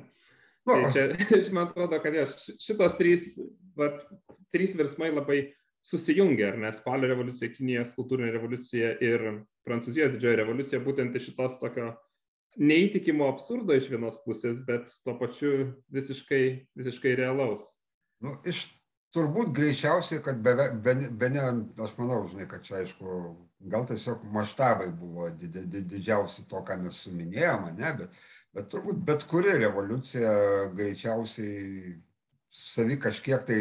No. 0.69 0.77
Tai 0.77 0.93
čia, 0.95 1.09
man 1.55 1.71
atrodo, 1.71 1.99
kad 2.05 2.15
ja, 2.17 2.27
šitos 2.61 2.97
trys, 3.01 3.33
va, 3.79 3.91
trys 4.55 4.77
virsmai 4.79 5.11
labai 5.11 5.41
susijungia, 5.83 6.53
ar 6.53 6.61
ne, 6.63 6.71
spalio 6.77 7.11
revoliucija, 7.11 7.51
Kinijos 7.57 7.91
kultūrinė 7.97 8.31
revoliucija 8.37 8.95
ir 9.03 9.27
Prancūzijos 9.67 10.15
didžioji 10.15 10.39
revoliucija, 10.39 10.83
būtent 10.85 11.17
iš 11.19 11.31
šitos 11.31 11.59
tokio 11.63 11.91
neįtikimo 12.61 13.27
absurdo 13.33 13.75
iš 13.75 13.89
vienos 13.91 14.21
pusės, 14.27 14.61
bet 14.67 14.93
tuo 15.07 15.17
pačiu 15.19 15.73
visiškai, 15.95 16.43
visiškai 16.79 17.17
realaus. 17.19 17.65
Nu, 18.23 18.37
iš 18.47 18.65
turbūt 19.13 19.53
greičiausiai, 19.57 20.23
kad 20.25 20.39
be, 20.43 20.55
be, 20.85 20.95
be 21.21 21.31
ne, 21.33 21.45
aš 21.85 21.97
manau, 21.99 22.23
žinai, 22.31 22.47
kad 22.51 22.65
čia 22.65 22.79
aišku, 22.81 23.17
gal 23.73 23.85
tiesiog 23.89 24.25
maštabai 24.35 24.89
buvo 24.97 25.29
did, 25.39 25.59
did, 25.71 25.87
didžiausi 25.91 26.47
to, 26.51 26.63
ką 26.67 26.79
mes 26.83 27.03
suminėjome, 27.05 27.75
ne, 27.79 27.93
bet, 27.99 28.23
bet 28.57 28.71
turbūt 28.73 29.03
bet 29.09 29.27
kuri 29.31 29.59
revoliucija 29.61 30.33
greičiausiai 30.79 31.97
savi 32.53 32.99
kažkiek 33.01 33.45
tai 33.49 33.61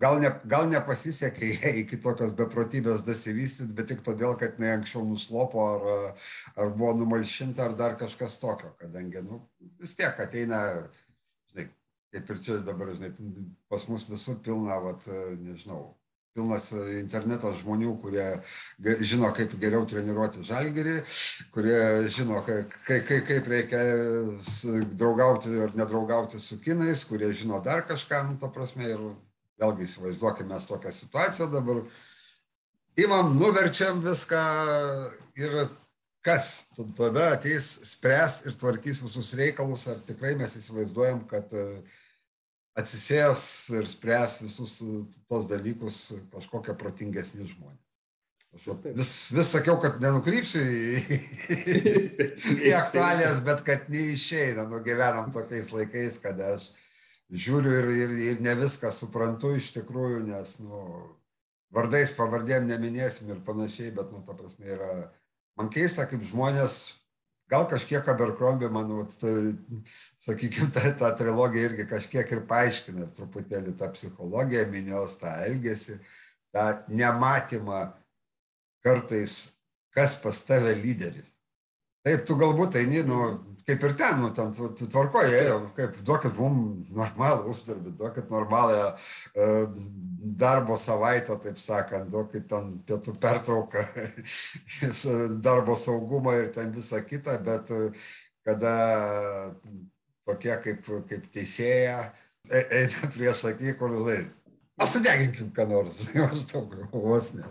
gal, 0.00 0.18
ne, 0.22 0.30
gal 0.48 0.68
nepasisekė 0.70 1.50
jai 1.54 1.74
iki 1.82 1.98
tokios 2.00 2.32
beprotybės 2.36 3.04
dasivystyti, 3.06 3.72
bet 3.76 3.90
tik 3.92 4.04
todėl, 4.06 4.36
kad 4.40 4.60
ne 4.62 4.74
anksčiau 4.76 5.04
nuslopo 5.06 5.66
ar, 5.66 5.86
ar 6.56 6.74
buvo 6.76 6.94
numalšinta 7.00 7.68
ar 7.68 7.76
dar 7.78 7.98
kažkas 8.00 8.38
tokio, 8.42 8.74
kadangi 8.80 9.24
nu, 9.26 9.42
vis 9.80 9.96
tiek 9.98 10.20
ateina 10.20 10.62
kaip 12.10 12.30
ir 12.30 12.42
čia 12.44 12.58
dabar, 12.66 12.92
žinai, 12.96 13.12
pas 13.70 13.86
mus 13.88 14.04
visur 14.08 14.38
pilna, 14.42 14.80
vat, 14.82 15.06
nežinau, 15.38 15.94
pilnas 16.34 16.70
internetas 17.00 17.58
žmonių, 17.62 17.94
kurie 18.02 18.26
žino, 19.02 19.30
kaip 19.34 19.54
geriau 19.62 19.86
treniruoti 19.88 20.44
žalgerį, 20.46 20.96
kurie 21.54 21.80
žino, 22.14 22.42
kaip, 22.46 22.74
kaip, 22.86 23.10
kaip 23.28 23.50
reikia 23.50 23.82
draugauti 24.94 25.56
ar 25.66 25.74
nedraugauti 25.78 26.40
su 26.42 26.60
kinais, 26.62 27.04
kurie 27.08 27.32
žino 27.34 27.60
dar 27.64 27.84
kažką, 27.88 28.22
nu, 28.28 28.38
ta 28.42 28.50
prasme, 28.52 28.86
ir 28.94 29.02
vėlgi 29.60 29.86
įsivaizduokime 29.88 30.54
mes 30.54 30.70
tokią 30.70 30.94
situaciją 30.94 31.50
dabar. 31.52 31.82
Imam, 32.98 33.34
nuverčiam 33.38 34.00
viską 34.04 34.40
ir 35.38 35.60
kas 36.26 36.66
tada 36.76 37.30
ateis, 37.36 37.72
spręs 37.90 38.42
ir 38.46 38.56
tvarkys 38.60 39.00
visus 39.02 39.32
reikalus, 39.38 39.86
ar 39.88 40.02
tikrai 40.04 40.34
mes 40.36 40.52
įsivaizduojam, 40.58 41.22
kad 41.30 41.54
uh, 41.56 41.99
atsisės 42.80 43.44
ir 43.76 43.86
spręs 43.88 44.40
visus 44.44 44.78
tos 45.30 45.46
dalykus 45.50 46.02
kažkokie 46.32 46.74
protingesni 46.80 47.46
žmonės. 47.48 47.86
Aš 48.50 48.66
vis, 48.96 49.10
vis 49.30 49.50
sakiau, 49.52 49.76
kad 49.78 50.00
nenukrypsiu 50.02 50.58
į, 50.58 51.18
į 52.66 52.72
aktualijas, 52.74 53.38
bet 53.46 53.62
kad 53.66 53.86
neišeina. 53.92 54.64
Nugyvenam 54.66 55.30
tokiais 55.34 55.70
laikais, 55.70 56.18
kad 56.22 56.40
aš 56.42 56.66
žiūriu 57.30 57.76
ir, 57.78 57.88
ir, 57.94 58.14
ir 58.32 58.42
ne 58.42 58.56
viską 58.58 58.90
suprantu 58.94 59.54
iš 59.54 59.70
tikrųjų, 59.76 60.24
nes 60.26 60.56
nu, 60.64 60.82
vardais 61.74 62.10
pavardėm 62.16 62.66
neminėsim 62.66 63.30
ir 63.30 63.42
panašiai, 63.46 63.92
bet, 63.94 64.10
nu, 64.10 64.24
ta 64.26 64.34
prasme, 64.34 64.66
yra, 64.74 64.90
man 65.58 65.70
keista, 65.70 66.08
kaip 66.10 66.26
žmonės 66.26 66.80
gal 67.50 67.66
kažkiek 67.70 68.06
Abercrombie, 68.08 68.70
man, 68.72 68.92
vat, 69.00 69.14
sakykime, 70.22 70.70
ta, 70.74 70.92
ta 70.98 71.10
trilogija 71.18 71.70
irgi 71.70 71.86
kažkiek 71.90 72.30
ir 72.36 72.44
paaiškina 72.50 73.10
truputėlį 73.16 73.74
tą 73.80 73.90
psichologiją 73.96 74.66
minios, 74.70 75.16
tą 75.20 75.32
elgesį, 75.48 75.98
tą 76.54 76.66
nematymą 76.88 77.82
kartais, 78.86 79.50
kas 79.94 80.14
pas 80.22 80.44
tave 80.46 80.74
lyderis. 80.78 81.28
Taip, 82.06 82.24
tu 82.24 82.38
galbūt 82.40 82.78
eini, 82.80 83.02
nu, 83.04 83.18
kaip 83.66 83.84
ir 83.86 83.94
ten, 83.98 84.20
nu, 84.20 84.30
ten 84.36 84.52
tu 84.54 84.86
tvarkoji, 84.90 85.42
kaip 85.76 85.98
duokit 86.06 86.36
mums 86.38 86.88
normalų 86.94 87.52
uždarbį, 87.52 87.92
duokit 87.98 88.32
normalę 88.32 88.80
uh, 88.90 89.76
darbo 90.40 90.78
savaitę, 90.80 91.36
taip 91.44 91.60
sakant, 91.60 92.10
duokit 92.12 92.48
ten 92.50 92.74
pietų 92.88 93.16
pertrauką, 93.20 93.84
darbo 95.46 95.76
saugumą 95.78 96.36
ir 96.40 96.50
ten 96.56 96.74
visą 96.76 97.02
kitą, 97.06 97.38
bet 97.46 97.72
uh, 97.76 98.10
kada 98.46 98.74
tokie 100.28 100.56
kaip, 100.64 100.92
kaip 101.08 101.26
teisėja 101.34 102.02
e, 102.50 102.62
eina 102.82 103.10
prieš 103.14 103.44
akį, 103.52 103.74
kur 103.80 103.96
lai, 104.06 104.20
pasideginkim 104.80 105.50
ką 105.56 105.66
nors, 105.70 106.10
maždaug, 106.16 106.78
vos 106.94 107.32
ne 107.36 107.48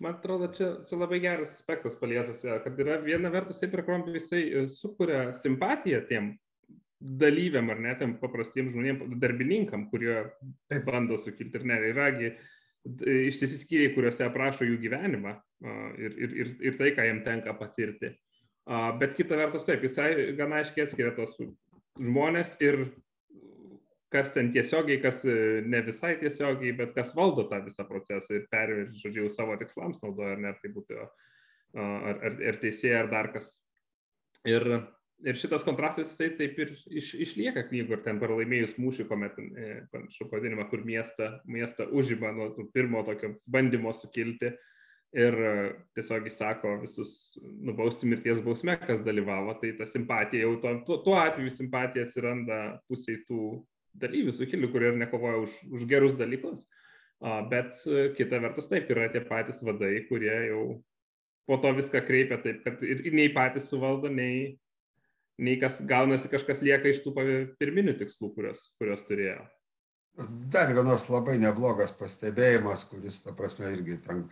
man 0.00 0.16
atrodo, 0.16 0.48
čia, 0.52 0.72
čia 0.88 0.98
labai 0.98 1.20
geras 1.22 1.52
aspektas 1.54 1.96
paliesas, 2.00 2.42
kad 2.64 2.82
yra 2.82 2.98
viena 3.04 3.30
vertus 3.32 3.60
taip 3.60 3.74
ir 3.76 3.84
Krombi 3.86 4.16
jisai 4.18 4.42
e, 4.44 4.66
sukuria 4.72 5.30
simpatiją 5.36 6.02
tiem 6.08 6.34
dalyviam 6.96 7.70
ar 7.70 7.80
net 7.84 8.00
tiem 8.00 8.16
paprastiem 8.20 8.70
žmonėm, 8.72 9.02
darbininkam, 9.20 9.88
kurie 9.90 10.22
bando 10.86 11.18
sukilti 11.20 11.60
ir 11.60 11.66
ne. 11.68 11.80
Yragi 11.92 12.30
e, 12.32 12.36
ištisi 13.28 13.60
skyriai, 13.62 13.94
kuriuose 13.94 14.26
aprašo 14.28 14.68
jų 14.68 14.78
gyvenimą 14.84 15.36
ir, 15.96 16.14
ir, 16.16 16.36
ir, 16.44 16.54
ir 16.70 16.78
tai, 16.80 16.92
ką 16.96 17.04
jiem 17.06 17.22
tenka 17.24 17.54
patirti. 17.56 18.12
Bet 19.00 19.14
kita 19.14 19.38
vertus, 19.38 19.64
taip, 19.64 19.84
jisai 19.86 20.32
gana 20.36 20.60
aiškiai 20.60 20.88
atskiria 20.88 21.12
tos 21.14 21.36
žmonės 21.96 22.56
ir 22.64 22.80
kas 24.12 24.32
ten 24.34 24.52
tiesiogiai, 24.54 25.00
kas 25.02 25.24
e, 25.26 25.62
ne 25.66 25.80
visai 25.86 26.14
tiesiogiai, 26.20 26.74
bet 26.78 26.92
kas 26.96 27.14
valdo 27.16 27.46
tą 27.50 27.62
visą 27.66 27.86
procesą 27.88 28.36
ir 28.36 28.46
pervežia, 28.52 29.00
žodžiu, 29.06 29.30
savo 29.34 29.56
tikslams 29.60 30.02
naudoja, 30.04 30.36
ar 30.36 30.42
ne, 30.42 30.52
ar 30.52 30.60
tai 30.62 30.72
būtų 30.74 31.00
ar, 31.76 32.20
ar, 32.20 32.36
ar 32.52 32.60
teisėja, 32.62 33.02
ar 33.02 33.10
dar 33.10 33.30
kas. 33.34 33.50
Ir, 34.46 34.64
ir 35.26 35.40
šitas 35.40 35.64
kontrastas, 35.66 36.12
jisai 36.12 36.30
taip 36.38 36.58
ir 36.62 36.72
iš, 36.86 37.12
išlieka 37.26 37.66
knygų 37.70 37.96
ir 37.96 38.04
ten 38.04 38.20
pralaimėjus 38.22 38.76
mūšį, 38.80 39.08
kuomet, 39.10 39.38
e, 39.42 39.74
panašu 39.92 40.28
pavadinimą, 40.30 40.68
kur 40.70 40.84
miestą, 40.86 41.32
miestą 41.50 41.88
užima 41.90 42.32
nuo 42.36 42.52
pirmo 42.74 43.02
tokio 43.06 43.34
bandymo 43.50 43.94
sukilti 43.96 44.52
ir 45.16 45.38
e, 45.40 45.54
tiesiog 45.96 46.26
įsako 46.30 46.76
visus 46.82 47.14
nubausti 47.42 48.08
mirties 48.10 48.42
bausme, 48.44 48.76
kas 48.86 49.02
dalyvavo, 49.06 49.56
tai 49.60 49.72
ta 49.78 49.88
simpatija 49.88 50.46
jau 50.46 50.58
to, 50.62 50.74
tuo, 50.86 51.00
tuo 51.06 51.16
atveju 51.20 51.54
simpatija 51.54 52.06
atsiranda 52.06 52.60
pusiai 52.90 53.22
tų 53.28 53.40
dalyvių 54.00 54.34
sukilių, 54.36 54.70
kurie 54.72 54.90
ir 54.92 55.00
nekovoja 55.00 55.40
už, 55.44 55.56
už 55.72 55.86
gerus 55.90 56.18
dalykus. 56.18 56.62
Bet 57.50 57.78
e, 57.88 58.10
kita 58.16 58.42
vertus 58.44 58.68
taip 58.68 58.90
yra 58.92 59.08
tie 59.12 59.22
patys 59.24 59.62
vadai, 59.64 60.04
kurie 60.08 60.34
jau 60.50 60.62
po 61.48 61.56
to 61.62 61.72
viską 61.78 62.02
kreipia 62.04 62.36
taip, 62.42 62.62
kad 62.64 62.82
ir, 62.84 63.04
ir 63.08 63.16
nei 63.16 63.30
patys 63.32 63.70
suvaldo, 63.70 64.10
nei, 64.12 64.58
nei 65.40 65.56
kas 65.60 65.78
gaunasi 65.80 66.28
kažkas 66.32 66.60
lieka 66.64 66.90
iš 66.90 67.00
tų 67.04 67.14
pirminių 67.60 67.96
tikslų, 68.02 68.34
kurios, 68.36 68.66
kurios 68.80 69.06
turėjo. 69.08 69.46
Dar 70.52 70.72
vienas 70.72 71.06
labai 71.12 71.36
neblogas 71.40 71.92
pastebėjimas, 71.96 72.86
kuris, 72.88 73.20
ta 73.24 73.34
prasme, 73.36 73.68
irgi 73.76 73.98
ten 74.04 74.26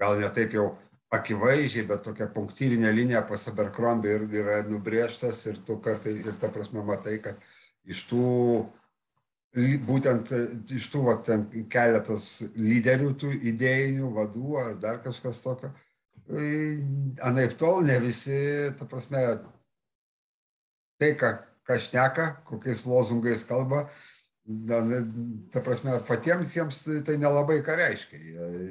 gal 0.00 0.18
ne 0.20 0.28
taip 0.36 0.56
jau 0.56 0.70
akivaizdžiai, 1.12 1.86
bet 1.88 2.04
tokia 2.06 2.28
punktyrinė 2.30 2.92
linija 2.94 3.22
pas 3.28 3.46
Abercrombie 3.50 4.12
irgi 4.14 4.40
yra 4.44 4.60
nubrėžtas 4.68 5.42
ir 5.50 5.58
tu 5.66 5.80
kartai 5.82 6.14
ir 6.20 6.36
ta 6.40 6.52
prasme 6.52 6.84
matai, 6.86 7.18
kad 7.24 7.40
iš 7.88 8.04
tų 8.10 8.26
būtent 9.56 10.30
e, 10.30 10.40
iš 10.76 10.90
tų 10.92 11.04
va, 11.08 11.16
ten 11.26 11.48
keletas 11.70 12.42
lyderių, 12.54 13.14
tų 13.18 13.32
idėjinių 13.50 14.10
vadų 14.14 14.58
ar 14.58 14.74
dar 14.78 15.00
kažkas 15.02 15.40
tokio. 15.42 15.72
E, 16.30 16.78
anaip 17.22 17.56
tol 17.58 17.82
ne 17.82 17.98
visi, 17.98 18.70
ta 18.78 18.86
prasme, 18.86 19.40
tai, 21.00 21.14
ką, 21.18 21.32
ką 21.66 21.78
šneka, 21.78 22.28
kokiais 22.46 22.86
lozungais 22.86 23.42
kalba, 23.44 23.88
ta 24.46 25.60
prasme, 25.62 25.98
patiems 26.06 26.54
jiems 26.54 26.80
tai, 27.06 27.18
nelabai 27.18 27.60
ką 27.66 27.74
reiškia. 27.78 28.18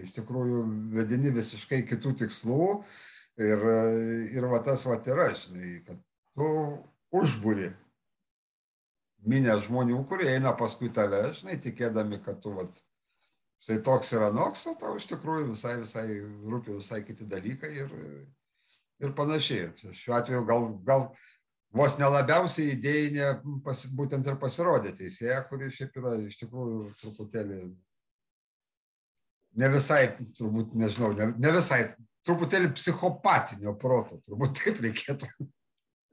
Iš 0.05 0.15
tikrųjų 0.15 0.63
vedini 0.95 1.31
visiškai 1.35 1.83
kitų 1.87 2.15
tikslų 2.23 2.71
ir, 3.39 3.67
ir 4.31 4.47
va 4.47 4.63
tas 4.63 4.87
va 4.87 4.99
yra, 5.03 5.29
žinai, 5.35 5.77
kad 5.87 5.99
tu 6.35 6.49
užbūri 7.15 7.69
minę 9.27 9.55
žmonių, 9.65 9.99
kurie 10.09 10.29
eina 10.35 10.53
paskui 10.57 10.91
tave, 10.93 11.21
žinai, 11.37 11.57
tikėdami, 11.61 12.21
kad 12.23 12.39
tu, 12.43 12.53
vat, 12.55 12.77
štai 13.65 13.79
toks 13.85 14.13
yra 14.15 14.29
noks, 14.35 14.65
o 14.71 14.75
tau 14.79 14.95
iš 14.99 15.07
tikrųjų 15.09 15.49
visai, 15.51 15.75
visai 15.81 16.05
rūpi 16.21 16.77
visai 16.77 17.01
kiti 17.07 17.27
dalykai 17.29 17.73
ir, 17.83 17.91
ir 19.03 19.13
panašiai. 19.17 19.73
Čia 19.77 19.93
šiuo 19.95 20.15
atveju 20.19 20.45
gal, 20.47 20.69
gal 20.87 21.05
vos 21.75 21.99
nelabiausiai 21.99 22.73
idėjinė 22.77 23.33
pas, 23.65 23.83
būtent 23.95 24.27
ir 24.27 24.39
pasirodė 24.41 24.95
teisėja, 24.97 25.43
kuri 25.51 25.69
šiaip 25.73 25.99
yra 26.01 26.15
iš 26.23 26.39
tikrųjų 26.43 26.89
truputėlį 27.03 27.61
ne 29.59 29.69
visai, 29.73 30.03
turbūt, 30.37 30.73
nežinau, 30.77 31.11
ne, 31.17 31.31
ne 31.37 31.53
visai, 31.53 31.83
truputėlį 32.27 32.73
psichopatinio 32.77 33.73
proto, 33.79 34.19
turbūt 34.25 34.59
taip 34.59 34.81
reikėtų 34.83 35.29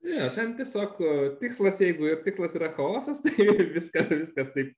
Ne, 0.06 0.26
ten 0.34 0.52
tiesiog 0.58 1.00
tikslas, 1.40 1.80
jeigu 1.82 2.06
ir 2.12 2.20
tikslas 2.22 2.54
yra 2.58 2.70
chaosas, 2.76 3.18
tai 3.24 3.48
viskas, 3.74 4.12
viskas 4.12 4.52
taip, 4.54 4.76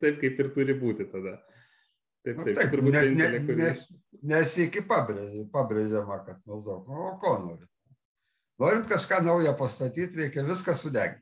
taip 0.00 0.16
kaip 0.22 0.40
ir 0.40 0.50
turi 0.54 0.76
būti 0.78 1.08
tada. 1.10 1.36
Taip, 2.24 2.40
taip, 2.40 2.56
taip 2.56 2.72
turbūt 2.72 2.94
nes, 2.96 3.10
ne, 3.12 3.28
nes, 3.58 3.80
nes 4.24 4.56
iki 4.64 4.80
pabrėžia, 4.88 5.44
pabrėžiama, 5.52 6.22
kad 6.24 6.40
maždaug, 6.48 6.88
o 6.88 7.12
ko 7.20 7.34
nori. 7.42 7.68
Norint 8.62 8.88
kažką 8.88 9.18
naują 9.26 9.52
pastatyti, 9.58 10.22
reikia 10.22 10.46
viską 10.46 10.76
sudeginti. 10.78 11.20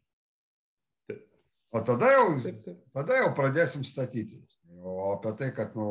O 1.73 1.81
tada 1.81 2.11
jau, 2.13 2.27
taip, 2.45 2.59
taip. 2.63 2.79
tada 2.95 3.17
jau 3.17 3.31
pradėsim 3.35 3.83
statyti. 3.89 4.39
O 4.83 5.15
apie 5.15 5.33
tai, 5.39 5.49
kad, 5.57 5.75
nu, 5.79 5.89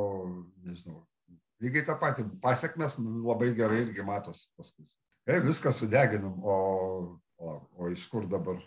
nežinau, 0.62 1.02
lygiai 1.64 1.88
tą 1.88 1.96
patį 2.00 2.28
pasiekmes 2.44 2.96
labai 3.02 3.50
gerai 3.58 3.82
irgi 3.88 4.06
matosi 4.06 4.48
paskui. 4.56 4.86
Kai 5.28 5.40
viską 5.44 5.74
sudeginam, 5.74 6.38
o 6.46 6.56
o, 7.42 7.56
o 7.78 7.90
iš 7.90 8.06
kur 8.12 8.28
dabar, 8.30 8.60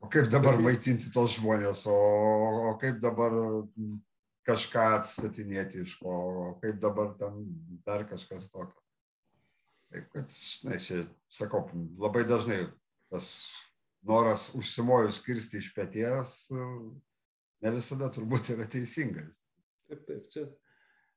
o 0.00 0.08
kaip 0.12 0.30
dabar 0.32 0.58
maitinti 0.60 1.12
tos 1.14 1.36
žmonės, 1.36 1.84
o, 1.90 1.96
o 2.70 2.76
kaip 2.80 3.00
dabar 3.02 3.36
kažką 4.48 4.86
atstatinėti 4.98 5.84
iš 5.84 5.98
ko, 6.00 6.14
o 6.44 6.46
kaip 6.62 6.80
dabar 6.82 7.12
ten 7.20 7.44
dar 7.86 8.06
kažkas 8.08 8.48
tokio. 8.50 8.80
Taip, 9.92 10.08
kad, 10.14 10.32
žinai, 10.32 10.78
čia, 10.80 11.02
sakau, 11.30 11.66
labai 12.00 12.24
dažnai 12.24 12.64
tas 13.12 13.28
noras 14.08 14.48
užsimojus 14.56 15.20
kirsti 15.22 15.60
iš 15.60 15.68
pėties 15.76 16.38
ne 17.62 17.72
visada 17.76 18.08
turbūt 18.10 18.54
yra 18.56 18.66
teisingas. 18.72 19.28
Taip, 19.86 20.06
taip, 20.08 20.24
čia 20.32 20.48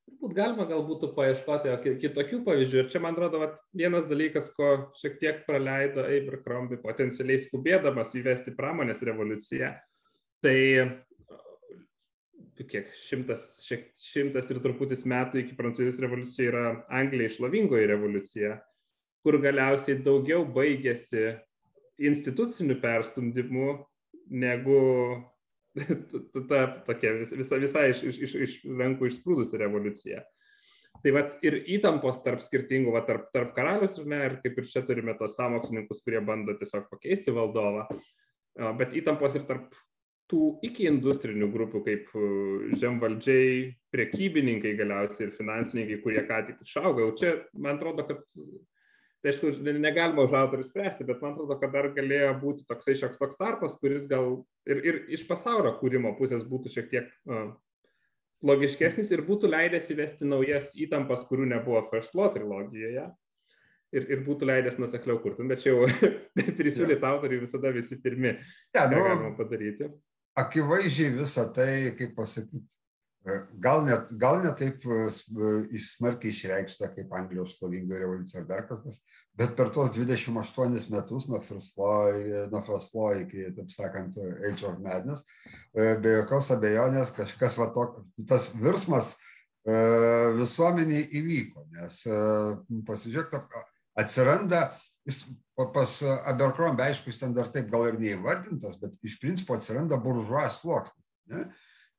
Turbūt 0.05 0.35
galima 0.37 0.65
gal 0.69 0.83
būtų 0.85 1.09
paieškoti 1.15 1.95
kitokių 2.01 2.43
pavyzdžių. 2.45 2.77
Ir 2.81 2.91
čia, 2.93 3.01
man 3.01 3.15
atrodo, 3.15 3.39
vat, 3.41 3.57
vienas 3.77 4.05
dalykas, 4.09 4.51
ko 4.57 4.91
šiek 4.99 5.17
tiek 5.21 5.41
praleido 5.47 6.05
Abercrombie 6.05 6.77
potencialiai 6.81 7.41
skubėdamas 7.41 8.13
įvesti 8.19 8.53
pramonės 8.57 9.01
revoliuciją, 9.05 9.71
tai 10.45 10.57
kiek 12.63 12.93
šimtas, 13.01 13.47
šiek, 13.65 13.89
šimtas 13.99 14.49
ir 14.53 14.61
truputis 14.63 15.03
metų 15.09 15.41
iki 15.41 15.57
Prancūzijos 15.57 15.99
revoliucijos 16.01 16.47
yra 16.47 16.63
Anglija 17.01 17.33
išlovingoji 17.33 17.89
revoliucija, 17.91 18.55
kur 19.25 19.39
galiausiai 19.43 19.97
daugiau 20.05 20.45
baigėsi 20.55 21.33
institucinių 21.99 22.77
perstumdymų 22.83 23.71
negu 24.45 24.79
ta 26.49 26.65
tokia 26.88 27.13
visa, 27.19 27.59
visa 27.61 27.85
iš, 27.91 28.03
iš, 28.11 28.19
iš, 28.27 28.35
iš 28.47 28.57
rankų 28.79 29.11
išsprūdusi 29.11 29.61
revoliucija. 29.61 30.23
Tai 31.03 31.11
vat 31.13 31.35
ir 31.45 31.59
įtampos 31.75 32.21
tarp 32.25 32.41
skirtingų, 32.41 32.93
va, 32.95 33.03
tarp, 33.05 33.27
tarp 33.35 33.51
karalius 33.57 33.97
ir 33.99 34.07
ne, 34.09 34.21
ir 34.29 34.38
kaip 34.43 34.61
ir 34.61 34.69
čia 34.71 34.81
turime 34.88 35.13
tos 35.19 35.35
samokslininkus, 35.38 36.01
kurie 36.05 36.21
bando 36.25 36.55
tiesiog 36.57 36.88
pakeisti 36.89 37.35
valdovą, 37.35 37.83
bet 38.79 38.95
įtampos 38.97 39.35
ir 39.38 39.43
tarp 39.49 39.75
tų 40.31 40.55
iki 40.65 40.88
industrinių 40.89 41.49
grupių, 41.53 41.81
kaip 41.85 42.13
e, 42.17 42.29
žemvaldžiai, 42.81 43.57
priekybininkai 43.93 44.73
galiausiai 44.79 45.27
ir 45.27 45.35
finansininkai, 45.38 45.99
kurie 46.01 46.23
ką 46.25 46.39
tik 46.47 46.63
išaugo. 46.65 47.03
Jau 47.03 47.11
čia, 47.19 47.33
man 47.53 47.77
atrodo, 47.77 48.07
kad, 48.09 48.23
tai 49.25 49.33
aišku, 49.33 49.49
negalima 49.81 50.21
už 50.27 50.35
autorių 50.38 50.63
spręsti, 50.67 51.05
bet 51.07 51.21
man 51.23 51.33
atrodo, 51.33 51.55
kad 51.57 51.71
dar 51.73 51.88
galėjo 51.95 52.35
būti 52.43 52.65
toksai 52.69 52.93
šioks 52.99 53.17
toks 53.17 53.39
tarpas, 53.39 53.73
kuris 53.81 54.05
gal 54.05 54.43
ir, 54.69 54.81
ir 54.85 54.99
iš 55.17 55.23
pasaulio 55.25 55.71
kūrimo 55.79 56.11
pusės 56.19 56.45
būtų 56.45 56.69
šiek 56.75 56.91
tiek 56.91 57.07
uh, 57.25 57.47
logiškesnis 58.45 59.09
ir 59.15 59.25
būtų 59.25 59.49
leidęs 59.49 59.89
įvesti 59.95 60.29
naujas 60.29 60.69
įtampas, 60.77 61.25
kurių 61.25 61.49
nebuvo 61.55 61.81
First 61.89 62.13
Law 62.13 62.29
trilogijoje 62.35 63.07
ir, 63.95 64.07
ir 64.13 64.23
būtų 64.27 64.51
leidęs 64.51 64.77
nusekliau 64.81 65.17
kurti, 65.23 65.49
bet 65.49 65.65
čia 65.65 65.73
jau 65.73 65.89
prisiūlyti 66.61 67.01
ja. 67.01 67.13
autoriai 67.15 67.41
visada 67.41 67.73
visi 67.73 67.97
pirmi. 68.01 68.35
Ja, 68.77 68.85
nu, 68.91 69.01
galima 69.01 69.33
padaryti. 69.39 69.89
Akivaizdžiai 70.38 71.15
visą 71.17 71.47
tai, 71.55 71.69
kaip 71.97 72.13
pasakyti, 72.13 72.77
gal 73.61 73.81
net, 73.85 74.09
gal 74.21 74.39
net 74.43 74.59
taip 74.59 74.83
e, 74.85 74.97
e, 75.09 75.79
smarkiai 75.81 76.33
išreikšta 76.33 76.91
kaip 76.93 77.13
Anglijos 77.17 77.55
šlovinga 77.57 77.97
revoliucija 77.97 78.43
ar 78.43 78.47
dar 78.49 78.65
kažkas, 78.69 78.99
bet 79.38 79.55
per 79.57 79.71
tuos 79.73 79.91
28 79.95 80.91
metus 80.93 81.27
nuo 81.29 81.41
Law 81.79 83.21
iki, 83.23 83.47
taip 83.57 83.71
sakant, 83.73 84.19
Age 84.19 84.67
of 84.69 84.81
Madness, 84.83 85.25
be 85.73 86.17
jokios 86.19 86.51
abejonės 86.53 87.13
kažkas 87.17 87.57
va 87.61 87.71
toks, 87.73 88.05
tas 88.29 88.49
virsmas 88.61 89.15
visuomeniai 89.65 91.07
įvyko, 91.17 91.65
nes 91.73 92.03
pasižiūrėk, 92.85 93.47
atsiranda, 93.97 94.67
jis 95.09 95.23
pas 95.73 95.95
Abercrombie, 96.29 96.91
aišku, 96.91 97.09
jis 97.09 97.23
ten 97.23 97.33
dar 97.33 97.49
taip 97.53 97.71
gal 97.71 97.88
ir 97.89 97.97
neįvardintas, 97.97 98.77
bet 98.81 98.93
iš 99.07 99.17
principo 99.21 99.57
atsiranda 99.57 99.97
buržuas 100.01 100.59
sluoksnis. 100.61 101.01
Ne? 101.31 101.47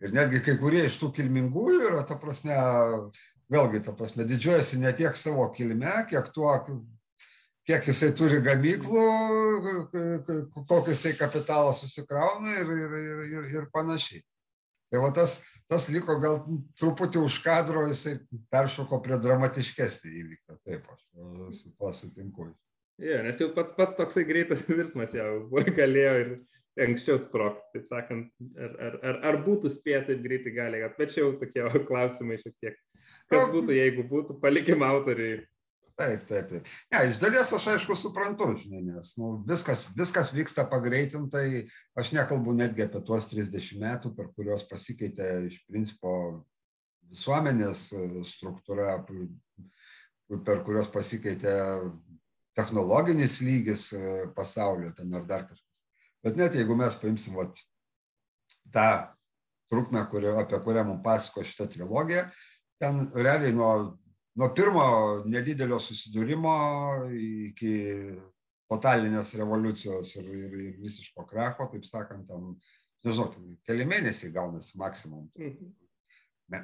Ir 0.04 0.12
netgi 0.12 0.42
kai 0.44 0.58
kurie 0.60 0.82
iš 0.84 0.98
tų 1.00 1.08
kilmingųjų 1.16 1.86
yra, 1.88 2.02
ta 2.04 2.18
prasme, 2.20 2.56
vėlgi, 3.52 3.80
ta 3.86 3.94
prasme, 3.96 4.26
didžiuojasi 4.28 4.80
ne 4.82 4.92
tiek 4.96 5.16
savo 5.16 5.46
kilme, 5.56 5.92
kiek 6.10 6.28
tuo, 6.34 6.52
kiek 7.66 7.88
jisai 7.88 8.10
turi 8.16 8.42
gamyklų, 8.44 9.04
kokį 10.68 10.92
jisai 10.92 11.14
kapitalą 11.16 11.72
susikrauna 11.78 12.58
ir, 12.60 12.72
ir, 12.76 12.96
ir, 13.00 13.22
ir, 13.38 13.52
ir 13.56 13.70
panašiai. 13.72 14.20
Tai 14.92 15.00
va 15.02 15.10
tas, 15.16 15.38
tas 15.70 15.88
liko 15.90 16.18
gal 16.22 16.42
truputį 16.78 17.24
už 17.24 17.40
kadro, 17.42 17.86
jisai 17.90 18.18
peršoko 18.52 19.00
prie 19.02 19.18
dramatiškesnį 19.22 20.12
įvykį. 20.20 20.58
Taip, 20.68 20.92
aš 20.92 21.62
su 21.62 21.72
tuo 21.72 21.90
sutinku. 21.96 22.52
Jo, 23.02 23.18
nes 23.26 23.40
jau 23.40 23.50
pat, 23.56 23.74
pats 23.76 23.96
toksai 23.96 24.24
greitas 24.28 24.62
virsmas 24.68 25.16
jau 25.16 25.48
galėjo 25.80 26.14
ir 26.20 26.30
anksčiau 26.84 27.18
sprokti, 27.20 27.64
taip 27.74 27.88
sakant, 27.88 28.30
ar, 28.60 28.72
ar, 28.88 28.96
ar, 29.10 29.20
ar 29.30 29.38
būtų 29.46 29.72
spėję 29.72 30.02
taip 30.10 30.22
greitai 30.24 30.52
gali, 30.56 30.84
bet 30.98 31.14
čia 31.14 31.22
jau 31.24 31.34
tokie 31.40 31.64
klausimai 31.88 32.40
šiek 32.42 32.56
tiek. 32.60 32.80
Kas 33.32 33.46
būtų, 33.52 33.76
jeigu 33.76 34.06
būtų, 34.10 34.40
palikim 34.42 34.84
autoriai 34.86 35.44
Taip, 35.96 36.26
taip, 36.28 36.50
taip. 36.50 36.66
Ne, 36.92 36.98
iš 37.08 37.16
dalies 37.16 37.50
aš 37.56 37.66
aišku 37.72 37.94
suprantu, 37.96 38.50
žinai, 38.60 38.82
nes 38.84 39.14
nu, 39.16 39.30
viskas, 39.48 39.86
viskas 39.96 40.28
vyksta 40.36 40.66
pagreitintai, 40.68 41.62
aš 41.96 42.10
nekalbu 42.12 42.52
netgi 42.58 42.84
apie 42.84 43.00
tuos 43.06 43.30
30 43.30 43.80
metų, 43.80 44.12
per 44.18 44.28
kuriuos 44.36 44.66
pasikeitė 44.68 45.30
iš 45.46 45.62
principo 45.64 46.12
visuomenės 47.08 47.86
e, 47.96 48.02
struktūra, 48.28 48.98
per 50.44 50.60
kuriuos 50.66 50.92
pasikeitė 50.92 51.54
technologinis 52.60 53.40
lygis 53.40 53.88
e, 53.96 54.26
pasaulio 54.36 54.92
ten 54.98 55.16
ar 55.16 55.24
dar 55.24 55.48
kažkas. 55.48 55.65
Bet 56.24 56.38
net 56.40 56.56
jeigu 56.56 56.76
mes 56.78 56.96
paimsim 57.00 57.36
vat, 57.38 57.58
tą 58.72 58.88
trukmę, 59.70 60.06
kurio, 60.10 60.36
apie 60.40 60.58
kurią 60.62 60.86
mums 60.86 61.04
pasako 61.04 61.44
šitą 61.46 61.68
trilogiją, 61.72 62.26
ten 62.80 63.06
realiai 63.14 63.54
nuo 63.56 63.70
nuo 64.36 64.50
pirmo 64.54 64.86
nedidelio 65.28 65.78
susidūrimo 65.80 66.56
iki 67.48 67.72
totalinės 68.70 69.32
revoliucijos 69.40 70.12
ir, 70.20 70.28
ir, 70.28 70.54
ir 70.68 70.78
visiško 70.82 71.24
kracho, 71.28 71.68
taip 71.72 71.86
sakant, 71.86 72.26
ten, 72.28 72.54
nežinau, 73.06 73.30
ten 73.32 73.56
keli 73.66 73.86
mėnesiai 73.88 74.32
gaunasi 74.34 74.78
maksimum. 74.80 75.28
Mhm. 75.38 75.74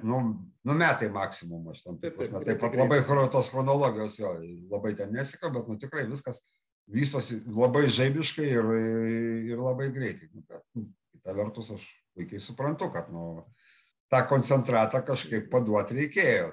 Nu, 0.07 0.19
nu 0.63 0.75
metai 0.79 1.09
maksimum, 1.11 1.65
aš 1.73 1.81
ten 1.83 1.97
taip, 1.99 2.21
taip, 2.21 2.37
taip 2.47 2.61
pat 2.63 2.77
labai 2.79 3.01
tos 3.33 3.49
chronologijos 3.51 4.15
jo, 4.21 4.37
labai 4.71 4.93
ten 4.99 5.11
nesika, 5.11 5.51
bet 5.51 5.67
nu 5.67 5.75
tikrai 5.81 6.05
viskas 6.11 6.39
vystosi 6.91 7.41
labai 7.47 7.87
žaibiškai 7.93 8.49
ir, 8.49 8.71
ir 9.53 9.61
labai 9.63 9.91
greitai. 9.95 10.29
Nu, 10.33 10.45
bet, 10.49 10.65
nu, 10.77 10.89
kita 11.15 11.37
vertus, 11.37 11.71
aš 11.77 11.87
puikiai 12.17 12.43
suprantu, 12.43 12.91
kad 12.95 13.11
nu, 13.13 13.45
tą 14.13 14.25
koncentratą 14.29 15.03
kažkaip 15.07 15.49
paduoti 15.53 15.97
reikėjo. 16.01 16.53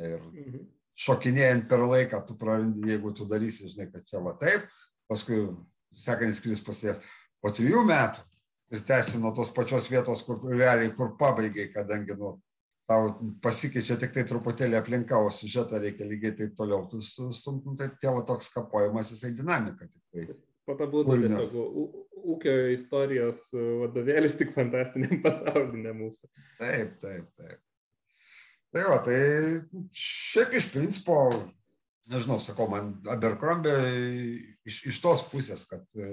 Ir 0.00 0.18
mhm. 0.18 0.66
šokinėjant 1.00 1.68
per 1.70 1.84
laiką, 1.86 2.20
tu 2.26 2.36
prarandi, 2.38 2.90
jeigu 2.92 3.14
tu 3.16 3.26
darysi, 3.28 3.70
žinai, 3.72 3.88
kad 3.92 4.04
čia 4.08 4.20
va 4.24 4.34
taip, 4.40 4.66
paskui 5.10 5.46
sekantis 5.96 6.40
skris 6.40 6.60
pasės 6.64 7.00
po 7.40 7.52
trijų 7.54 7.82
metų 7.88 8.22
ir 8.70 8.84
tęsi 8.86 9.18
nuo 9.18 9.32
tos 9.34 9.50
pačios 9.54 9.88
vietos, 9.90 10.22
kur 10.26 10.42
realiai, 10.52 10.92
kur 10.94 11.16
pabaigai, 11.18 11.70
kadangi 11.74 12.14
nu, 12.18 12.36
tau 12.90 13.14
pasikeičia 13.44 13.96
tik 14.00 14.14
tai 14.16 14.24
truputėlį 14.26 14.78
aplinka, 14.80 15.18
o 15.22 15.30
sužetą 15.34 15.78
reikia 15.82 16.08
lygiai 16.08 16.34
taip 16.38 16.56
toliau, 16.58 16.88
tu 16.90 16.98
stumtum, 17.04 17.76
tai 17.78 17.90
tėvo 18.02 18.24
toks 18.26 18.50
kapojimas, 18.54 19.12
jisai 19.14 19.30
dinamika 19.36 19.86
tik 19.86 20.02
tai. 20.10 20.38
Būtų 20.70 21.16
tiesiog 21.22 21.54
ūkio 22.30 22.54
istorijos 22.74 23.46
vadovėlis 23.54 24.36
tik 24.38 24.52
fantastiniam 24.54 25.18
pasaulyje 25.24 25.94
mūsų. 26.02 26.30
Taip, 26.60 26.98
taip, 27.02 27.30
taip. 27.38 27.62
Tai 28.70 28.84
va, 28.86 29.00
tai 29.02 29.18
šiaip 29.96 30.54
iš 30.58 30.68
principo, 30.70 31.16
nežinau, 32.10 32.38
sakau, 32.42 32.68
man 32.70 32.92
Abercrombie 33.10 33.74
iš, 34.66 34.84
iš 34.92 35.00
tos 35.02 35.24
pusės, 35.30 35.64
kad 35.66 35.82
e, 35.98 36.10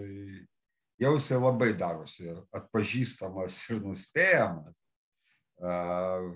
jau 1.04 1.14
jisai 1.20 1.38
labai 1.38 1.70
darosi 1.78 2.34
atpažįstamas 2.58 3.62
ir 3.76 3.84
nuspėjamas. 3.86 4.74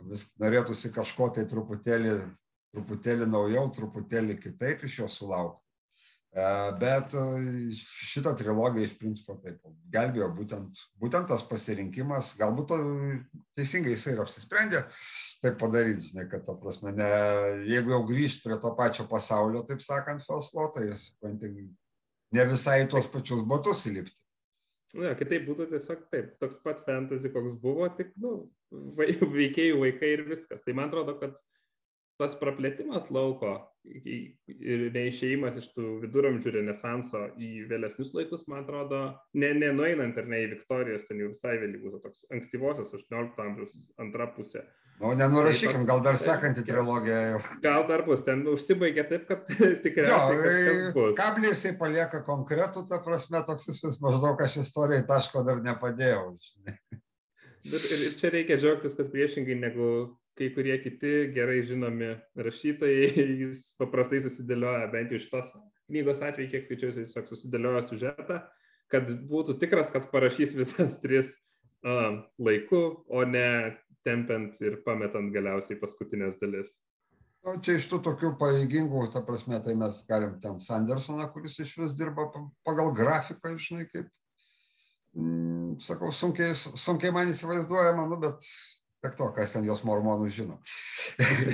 Vis 0.10 0.26
norėtųsi 0.42 0.90
kažko 0.94 1.30
tai 1.36 1.46
truputėlį, 1.50 2.16
truputėlį 2.74 3.28
naujau, 3.30 3.68
truputėlį 3.76 4.40
kitaip 4.42 4.86
iš 4.88 5.02
jo 5.04 5.10
sulaukti. 5.12 5.62
Bet 6.80 7.12
šitą 7.76 8.32
trilogiją 8.40 8.88
iš 8.88 8.94
principo 8.96 9.36
taip 9.44 9.60
gelbėjo 9.92 10.30
būtent, 10.38 10.80
būtent 10.96 11.28
tas 11.28 11.44
pasirinkimas, 11.44 12.32
galbūt 12.40 12.72
teisingai 13.60 13.98
jisai 13.98 14.14
ir 14.16 14.22
apsisprendė, 14.24 14.86
taip 15.44 15.58
padaryti, 15.60 16.08
žinai, 16.14 16.30
kad, 16.32 16.46
ta 16.48 16.56
prasme, 16.56 16.94
ne, 16.96 17.10
jeigu 17.68 17.92
jau 17.92 18.00
grįžti 18.08 18.46
prie 18.46 18.58
to 18.64 18.72
pačio 18.80 19.06
pasaulio, 19.12 19.66
taip 19.68 19.84
sakant, 19.84 20.24
Foslo, 20.24 20.70
tai 20.72 20.88
jis, 20.88 21.10
ne 22.32 22.48
visai 22.54 22.80
tuos 22.88 23.12
pačius 23.12 23.44
batus 23.44 23.84
įlipti. 23.92 24.16
Na, 24.96 25.12
ja, 25.12 25.20
kitaip 25.20 25.44
būtų 25.50 25.68
tiesiog 25.74 26.08
taip, 26.16 26.32
toks 26.40 26.64
pat 26.64 26.86
fantasy, 26.88 27.32
koks 27.32 27.60
buvo, 27.60 27.92
tik, 27.98 28.16
nu, 28.24 28.46
veikėjų 28.72 29.80
vaikai 29.82 30.14
ir 30.18 30.28
viskas. 30.30 30.62
Tai 30.66 30.76
man 30.78 30.92
atrodo, 30.92 31.18
kad 31.20 31.40
tas 32.22 32.36
praplėtimas 32.38 33.08
lauko 33.14 33.56
ir 33.82 34.84
neišėjimas 34.94 35.58
iš 35.58 35.72
tų 35.74 35.88
viduramžių 36.04 36.54
renesanso 36.60 37.24
į 37.42 37.66
vėlesnius 37.72 38.12
laikus, 38.14 38.44
man 38.52 38.62
atrodo, 38.62 39.00
ne, 39.34 39.50
nenueinant 39.58 40.20
ar 40.22 40.30
ne 40.30 40.44
į 40.44 40.52
Viktorijos, 40.54 41.08
ten 41.08 41.24
jau 41.24 41.32
visai 41.32 41.56
vėlyvus, 41.64 41.98
toks 42.04 42.28
ankstyvosios 42.36 42.94
18 43.00 43.42
amžiaus 43.48 43.74
antra 44.02 44.30
pusė. 44.36 44.68
Nu, 45.02 45.16
nenurašykim, 45.18 45.82
gal 45.90 46.04
dar 46.06 46.20
sekantį 46.22 46.62
trilogiją 46.68 47.22
jau. 47.32 47.40
Gal 47.64 47.88
dar 47.90 48.04
bus, 48.06 48.22
ten 48.28 48.44
užsibaigė 48.52 49.08
taip, 49.10 49.26
kad 49.32 49.50
tikriausiai. 49.86 50.92
Jo, 50.94 51.08
kablį 51.18 51.50
jisai 51.56 51.74
palieka 51.80 52.22
konkretų, 52.28 52.86
ta 52.92 53.02
prasme, 53.02 53.42
toks 53.48 53.72
jis 53.72 53.98
maždaug 54.04 54.46
aš 54.46 54.60
istorijai 54.62 55.08
taško 55.10 55.42
dar 55.48 55.64
nepadėjau. 55.66 56.36
Bet 57.66 57.84
ir 57.94 58.16
čia 58.18 58.32
reikia 58.34 58.58
džiaugtis, 58.58 58.96
kad 58.98 59.12
priešingai 59.14 59.58
negu 59.60 59.92
kai 60.40 60.50
kurie 60.56 60.78
kiti 60.82 61.12
gerai 61.36 61.62
žinomi 61.68 62.16
rašytojai, 62.40 63.12
jis 63.44 63.68
paprastai 63.82 64.24
susidėlioja, 64.24 64.90
bent 64.94 65.14
jau 65.14 65.22
šitos 65.22 65.54
knygos 65.92 66.24
atveju, 66.24 66.50
kiek 66.54 66.66
skaičiau, 66.66 66.92
jis 66.92 67.12
tiesiog 67.12 67.30
susidėlioja 67.30 67.84
sužetą, 67.90 68.40
kad 68.92 69.10
būtų 69.30 69.60
tikras, 69.62 69.92
kad 69.94 70.08
parašys 70.14 70.56
visas 70.58 70.98
tris 71.04 71.34
uh, 71.86 72.24
laiku, 72.42 73.04
o 73.12 73.26
ne 73.28 73.76
tempiant 74.08 74.56
ir 74.64 74.80
pametant 74.86 75.30
galiausiai 75.34 75.80
paskutinės 75.82 76.40
dalis. 76.42 76.72
Nu, 77.42 77.56
čia 77.66 77.76
iš 77.80 77.88
tų 77.90 78.02
tokių 78.06 78.36
pareigingų, 78.42 79.08
ta 79.14 79.24
prasme, 79.26 79.58
tai 79.66 79.74
mes 79.78 80.02
galim 80.10 80.36
ten 80.42 80.60
Sandersoną, 80.62 81.26
kuris 81.34 81.58
iš 81.64 81.74
vis 81.80 81.96
dirba 81.98 82.28
pagal 82.66 82.92
grafiką, 82.98 83.56
žinai, 83.58 83.88
kaip, 83.90 84.10
sakau, 85.84 86.12
sunkiai, 86.16 86.54
sunkiai 86.56 87.12
man 87.16 87.32
įsivaizduojama, 87.32 88.06
nu, 88.10 88.20
bet 88.22 88.46
tiek 89.02 89.16
to, 89.18 89.28
kas 89.36 89.56
ten 89.56 89.66
jos 89.66 89.82
mormonų 89.88 90.30
žino. 90.32 90.58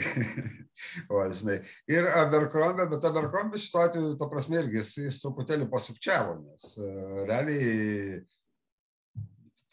o, 1.13 1.21
žinai. 1.33 1.61
Ir 1.89 2.07
Abercrombie, 2.19 2.87
bet 2.91 3.07
Abercrombie 3.07 3.61
šituo 3.61 3.85
atveju, 3.85 4.15
ta 4.19 4.27
prasme, 4.29 4.59
irgi 4.61 4.81
jis, 4.81 4.93
jis 5.07 5.19
truputėlį 5.23 5.69
pasukčiavo, 5.71 6.37
nes 6.43 6.73
uh, 6.81 7.21
realiai 7.29 8.21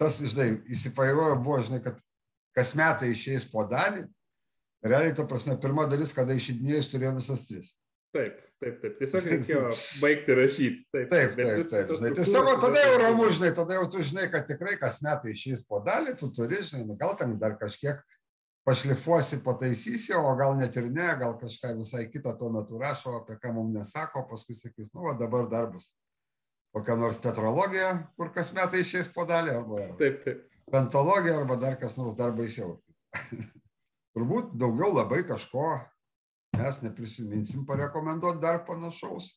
tas, 0.01 0.19
žinai, 0.23 0.61
įsipareigojo 0.75 1.39
buvo, 1.43 1.61
žinai, 1.67 1.81
kad 1.85 1.99
kas 2.55 2.75
metai 2.79 3.13
išeis 3.13 3.47
po 3.51 3.67
dalį. 3.69 4.07
Realiai, 4.85 5.15
ta 5.17 5.25
prasme, 5.27 5.57
pirma 5.61 5.87
dalis, 5.89 6.13
kada 6.15 6.37
išidinėjus, 6.37 6.91
turėjo 6.93 7.15
visas 7.19 7.47
tris. 7.49 7.73
Taip, 8.15 8.35
taip, 8.63 8.75
taip. 8.79 8.97
Tiesiog 9.01 9.29
reikėjo 9.33 9.63
baigti 10.03 10.37
rašyti. 10.39 10.83
Taip, 10.95 11.09
taip, 11.11 11.33
taip. 11.39 11.63
taip, 11.71 11.95
taip. 11.99 12.19
Tiesiog 12.21 12.51
tada 12.63 12.85
jau 12.85 12.99
ramu, 13.03 13.29
žinai, 13.35 13.51
tada 13.57 13.79
jau 13.81 13.89
tu 13.91 14.05
žinai, 14.07 14.29
kad 14.33 14.47
tikrai 14.51 14.77
kas 14.81 15.01
metai 15.05 15.35
išeis 15.35 15.65
po 15.67 15.83
dalį, 15.85 16.15
tu 16.21 16.31
turi, 16.35 16.61
žinai, 16.63 16.85
nu, 16.89 16.99
gal 17.01 17.17
ten 17.19 17.35
dar 17.41 17.59
kažkiek 17.61 17.99
pašlifuosi, 18.65 19.43
pataisysi, 19.45 20.15
o 20.17 20.31
gal 20.39 20.55
net 20.57 20.77
ir 20.81 20.87
ne, 20.89 21.11
gal 21.21 21.35
kažką 21.41 21.75
visai 21.83 22.07
kitą 22.13 22.33
tuo 22.39 22.49
metu 22.55 22.79
rašo, 22.81 23.19
apie 23.19 23.37
ką 23.43 23.53
mums 23.59 23.75
nesako, 23.75 24.25
paskui 24.31 24.57
sakys, 24.57 24.89
nu, 24.95 25.05
va, 25.09 25.17
dabar 25.19 25.51
dar 25.51 25.69
bus 25.73 25.91
kokia 26.75 26.97
nors 26.99 27.21
tetralogija, 27.23 27.91
kur 28.19 28.33
kas 28.35 28.51
metai 28.55 28.83
išeis 28.83 29.11
po 29.15 29.27
dalį, 29.29 29.59
arba 29.61 29.83
taip, 30.01 30.23
taip. 30.25 30.47
pentologija, 30.73 31.37
arba 31.39 31.59
dar 31.61 31.77
kas 31.79 31.99
nors 32.01 32.17
dar 32.19 32.33
baisiau. 32.35 32.79
Turbūt 34.15 34.55
daugiau 34.59 34.91
labai 34.95 35.21
kažko 35.27 35.77
mes 36.59 36.83
neprisiminsim 36.85 37.65
parekomenduoti 37.69 38.43
dar 38.43 38.63
panašaus. 38.69 39.33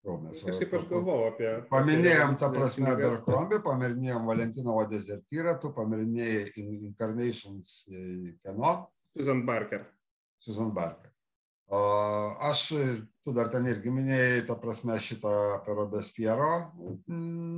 Jau, 0.00 0.16
mes 0.22 0.40
kažkaip 0.40 0.72
aš 0.78 0.84
galvojau 0.88 1.28
apie... 1.28 1.48
Paminėjom 1.68 2.36
tą 2.40 2.48
prasme 2.54 2.92
Berkrombį, 2.96 3.58
paminėjom 3.66 4.28
Valentinovo 4.30 4.84
dezertyrą, 4.88 5.58
tu 5.60 5.74
paminėjai 5.76 6.64
Incarnations 6.88 7.82
kieno? 7.90 8.74
Susan 9.12 9.42
Barker. 9.48 9.84
Susan 10.40 10.70
Barker. 10.72 11.12
O 11.70 11.80
aš, 12.48 12.70
tu 13.22 13.34
dar 13.36 13.50
ten 13.52 13.68
irgi 13.70 13.92
minėjai, 13.94 14.46
ta 14.48 14.56
prasme, 14.58 14.96
šitą 14.98 15.34
apie 15.58 15.76
Robespiero 15.76 16.48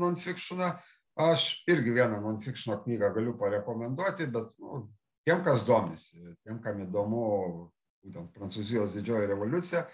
non-fictioną. 0.02 0.74
Aš 1.22 1.46
irgi 1.70 1.94
vieną 1.94 2.18
non-fictiono 2.24 2.80
knygą 2.82 3.12
galiu 3.14 3.36
parekomenduoti, 3.38 4.26
bet 4.34 4.50
nu, 4.58 4.82
tiem, 5.24 5.40
kas 5.46 5.62
domisi, 5.68 6.18
tiem, 6.42 6.58
kam 6.64 6.82
įdomu, 6.84 7.22
būtent 8.02 8.32
Prancūzijos 8.36 8.96
didžioji 8.96 9.30
revoliucija, 9.30 9.84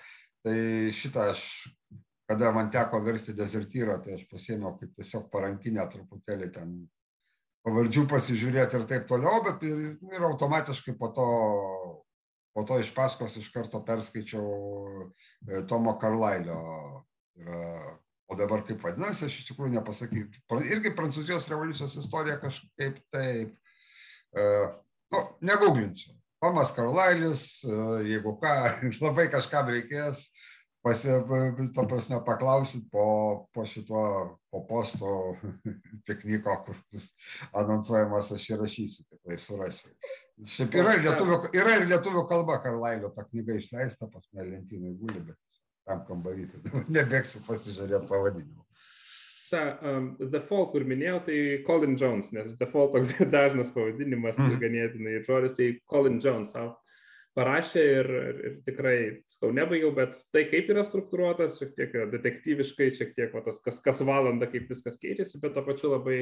tai 0.45 0.59
šitą 0.97 1.31
aš, 1.35 1.43
kada 2.29 2.53
man 2.57 2.71
teko 2.73 3.01
versti 3.05 3.37
dezertyrą, 3.37 3.99
tai 4.05 4.17
aš 4.19 4.27
pasėmiau 4.31 4.77
kaip 4.81 4.95
tiesiog 4.97 5.31
parankinę 5.33 5.87
truputėlį 5.93 6.51
ten 6.55 6.75
pavardžių 7.67 8.05
pasižiūrėti 8.09 8.79
ir 8.79 8.85
taip 8.89 9.09
toliau, 9.11 9.43
bet 9.45 9.65
ir, 9.69 9.97
ir 9.99 10.29
automatiškai 10.33 10.95
po 10.99 11.13
to 11.17 11.29
po 12.59 12.65
to 12.67 12.81
iš 12.83 12.89
paskos 12.91 13.37
iš 13.39 13.53
karto 13.55 13.79
perskaičiau 13.87 14.47
e, 15.47 15.61
Tomo 15.71 15.93
Karlailio. 16.03 17.05
Yra, 17.39 17.93
o 18.29 18.37
dabar 18.37 18.65
kaip 18.67 18.83
vadinasi, 18.83 19.29
aš 19.29 19.37
iš 19.39 19.45
tikrųjų 19.53 19.77
nepasakysiu. 19.77 20.59
Irgi 20.67 20.91
Prancūzijos 20.99 21.47
revoliucijos 21.53 21.95
istorija 22.03 22.41
kažkaip 22.43 22.99
taip. 23.15 23.55
E, 24.35 24.49
nu, 25.15 25.23
neguglinčiau. 25.47 26.18
Tomas 26.39 26.71
Karlailis, 26.75 27.43
e, 27.67 27.79
jeigu 28.13 28.37
ką, 28.39 28.55
labai 29.05 29.27
kažkam 29.33 29.71
reikės, 29.73 30.29
pasi, 30.87 31.11
to 31.75 31.85
prasme, 31.91 32.21
paklausit 32.27 32.87
po, 32.93 33.49
po 33.55 33.65
šituo, 33.67 34.05
po 34.53 34.63
posto 34.69 35.11
pikniko, 36.07 36.55
kur 36.67 36.79
bus 36.93 37.11
anonsuojamas, 37.51 38.31
aš 38.37 38.47
įrašysiu, 38.55 39.05
tikrai 39.11 39.41
surasiu. 39.43 39.91
Šiaip 40.47 40.79
yra 40.79 40.95
ir 40.95 41.03
lietuvių, 41.09 41.41
yra 41.59 41.81
ir 41.81 41.89
lietuvių 41.91 42.23
kalba, 42.31 42.61
Karlailio 42.63 43.11
ta 43.17 43.27
knyga 43.27 43.59
išleista, 43.59 44.07
pas 44.07 44.23
mane 44.31 44.53
lentynai 44.53 44.95
guli, 45.01 45.25
bet 45.33 45.39
tam 45.89 46.05
kambaryti, 46.07 46.63
nebėgsiu 46.97 47.43
pasižiūrėti 47.49 48.07
pavadinimą. 48.11 48.63
Ta, 49.53 49.63
um, 49.87 50.11
The 50.21 50.43
Fall, 50.49 50.69
kur 50.73 50.85
minėjau, 50.89 51.23
tai 51.29 51.39
Colin 51.67 51.97
Jones, 52.01 52.33
nes 52.37 52.53
The 52.59 52.69
Fall 52.71 52.93
toks 52.93 53.15
dažnas 53.37 53.73
pavadinimas, 53.75 54.37
mm. 54.37 54.61
ganėtinai 54.61 55.17
ir 55.19 55.25
žodis, 55.29 55.57
tai 55.57 55.73
Colin 55.91 56.21
Jones. 56.25 56.53
Au 56.59 56.75
parašė 57.39 57.85
ir, 58.01 58.11
ir, 58.19 58.39
ir 58.49 58.59
tikrai, 58.67 58.99
sakau, 59.31 59.53
nebaigiau, 59.55 59.93
bet 59.97 60.17
tai 60.35 60.45
kaip 60.51 60.71
yra 60.73 60.85
struktūruotas, 60.87 61.59
šiek 61.61 61.75
tiek 61.77 61.97
detektyviškai, 62.15 62.91
šiek 62.99 63.15
tiek 63.17 63.35
va, 63.35 63.45
tas 63.47 63.61
kas, 63.65 63.81
kas 63.85 64.03
valandą, 64.07 64.49
kaip 64.51 64.71
viskas 64.73 64.99
keičiasi, 65.01 65.41
bet 65.43 65.55
to 65.55 65.63
pačiu 65.67 65.93
labai, 65.93 66.19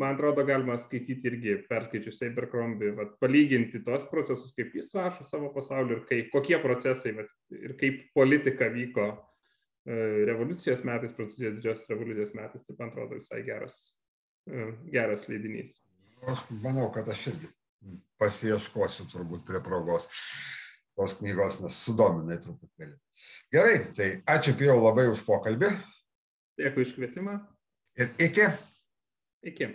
man 0.00 0.16
atrodo, 0.16 0.44
galima 0.48 0.78
skaityti 0.80 1.28
irgi, 1.28 1.58
perskaičius 1.68 2.22
Abercrombie, 2.28 2.94
va, 2.96 3.08
palyginti 3.20 3.82
tos 3.84 4.08
procesus, 4.08 4.54
kaip 4.56 4.74
jis 4.76 4.92
rašo 4.96 5.26
savo 5.28 5.52
pasaulį 5.56 5.98
ir 5.98 6.04
kaip, 6.08 6.32
kokie 6.32 6.60
procesai 6.64 7.16
va, 7.18 7.26
ir 7.56 7.76
kaip 7.80 8.06
politika 8.16 8.70
vyko 8.72 9.10
revoliucijos 9.86 10.82
metais, 10.86 11.14
prancūzijos 11.14 11.58
didžiosios 11.58 11.90
revoliucijos 11.92 12.34
metais, 12.34 12.64
tai 12.66 12.76
man 12.78 12.90
atrodo 12.90 13.20
visai 13.20 13.42
geras, 13.46 13.76
e, 14.50 14.72
geras 14.90 15.28
leidinys. 15.30 15.78
Aš 16.26 16.42
manau, 16.64 16.88
kad 16.94 17.08
aš 17.12 17.28
irgi 17.32 17.52
pasieškosiu 18.18 19.06
turbūt 19.12 19.44
prie 19.46 19.60
progos 19.62 20.08
tos 20.96 21.18
knygos, 21.20 21.60
nes 21.62 21.76
sudominai 21.86 22.40
truputėlį. 22.42 22.96
Gerai, 23.52 23.76
tai 23.94 24.08
ačiū 24.32 24.56
Pijau 24.58 24.78
labai 24.80 25.06
už 25.12 25.22
pokalbį. 25.26 25.70
Dėkui 26.58 26.86
iš 26.86 26.94
kvietimą. 26.96 27.36
Ir 28.00 28.10
iki. 28.26 28.48
Iki. 29.46 29.68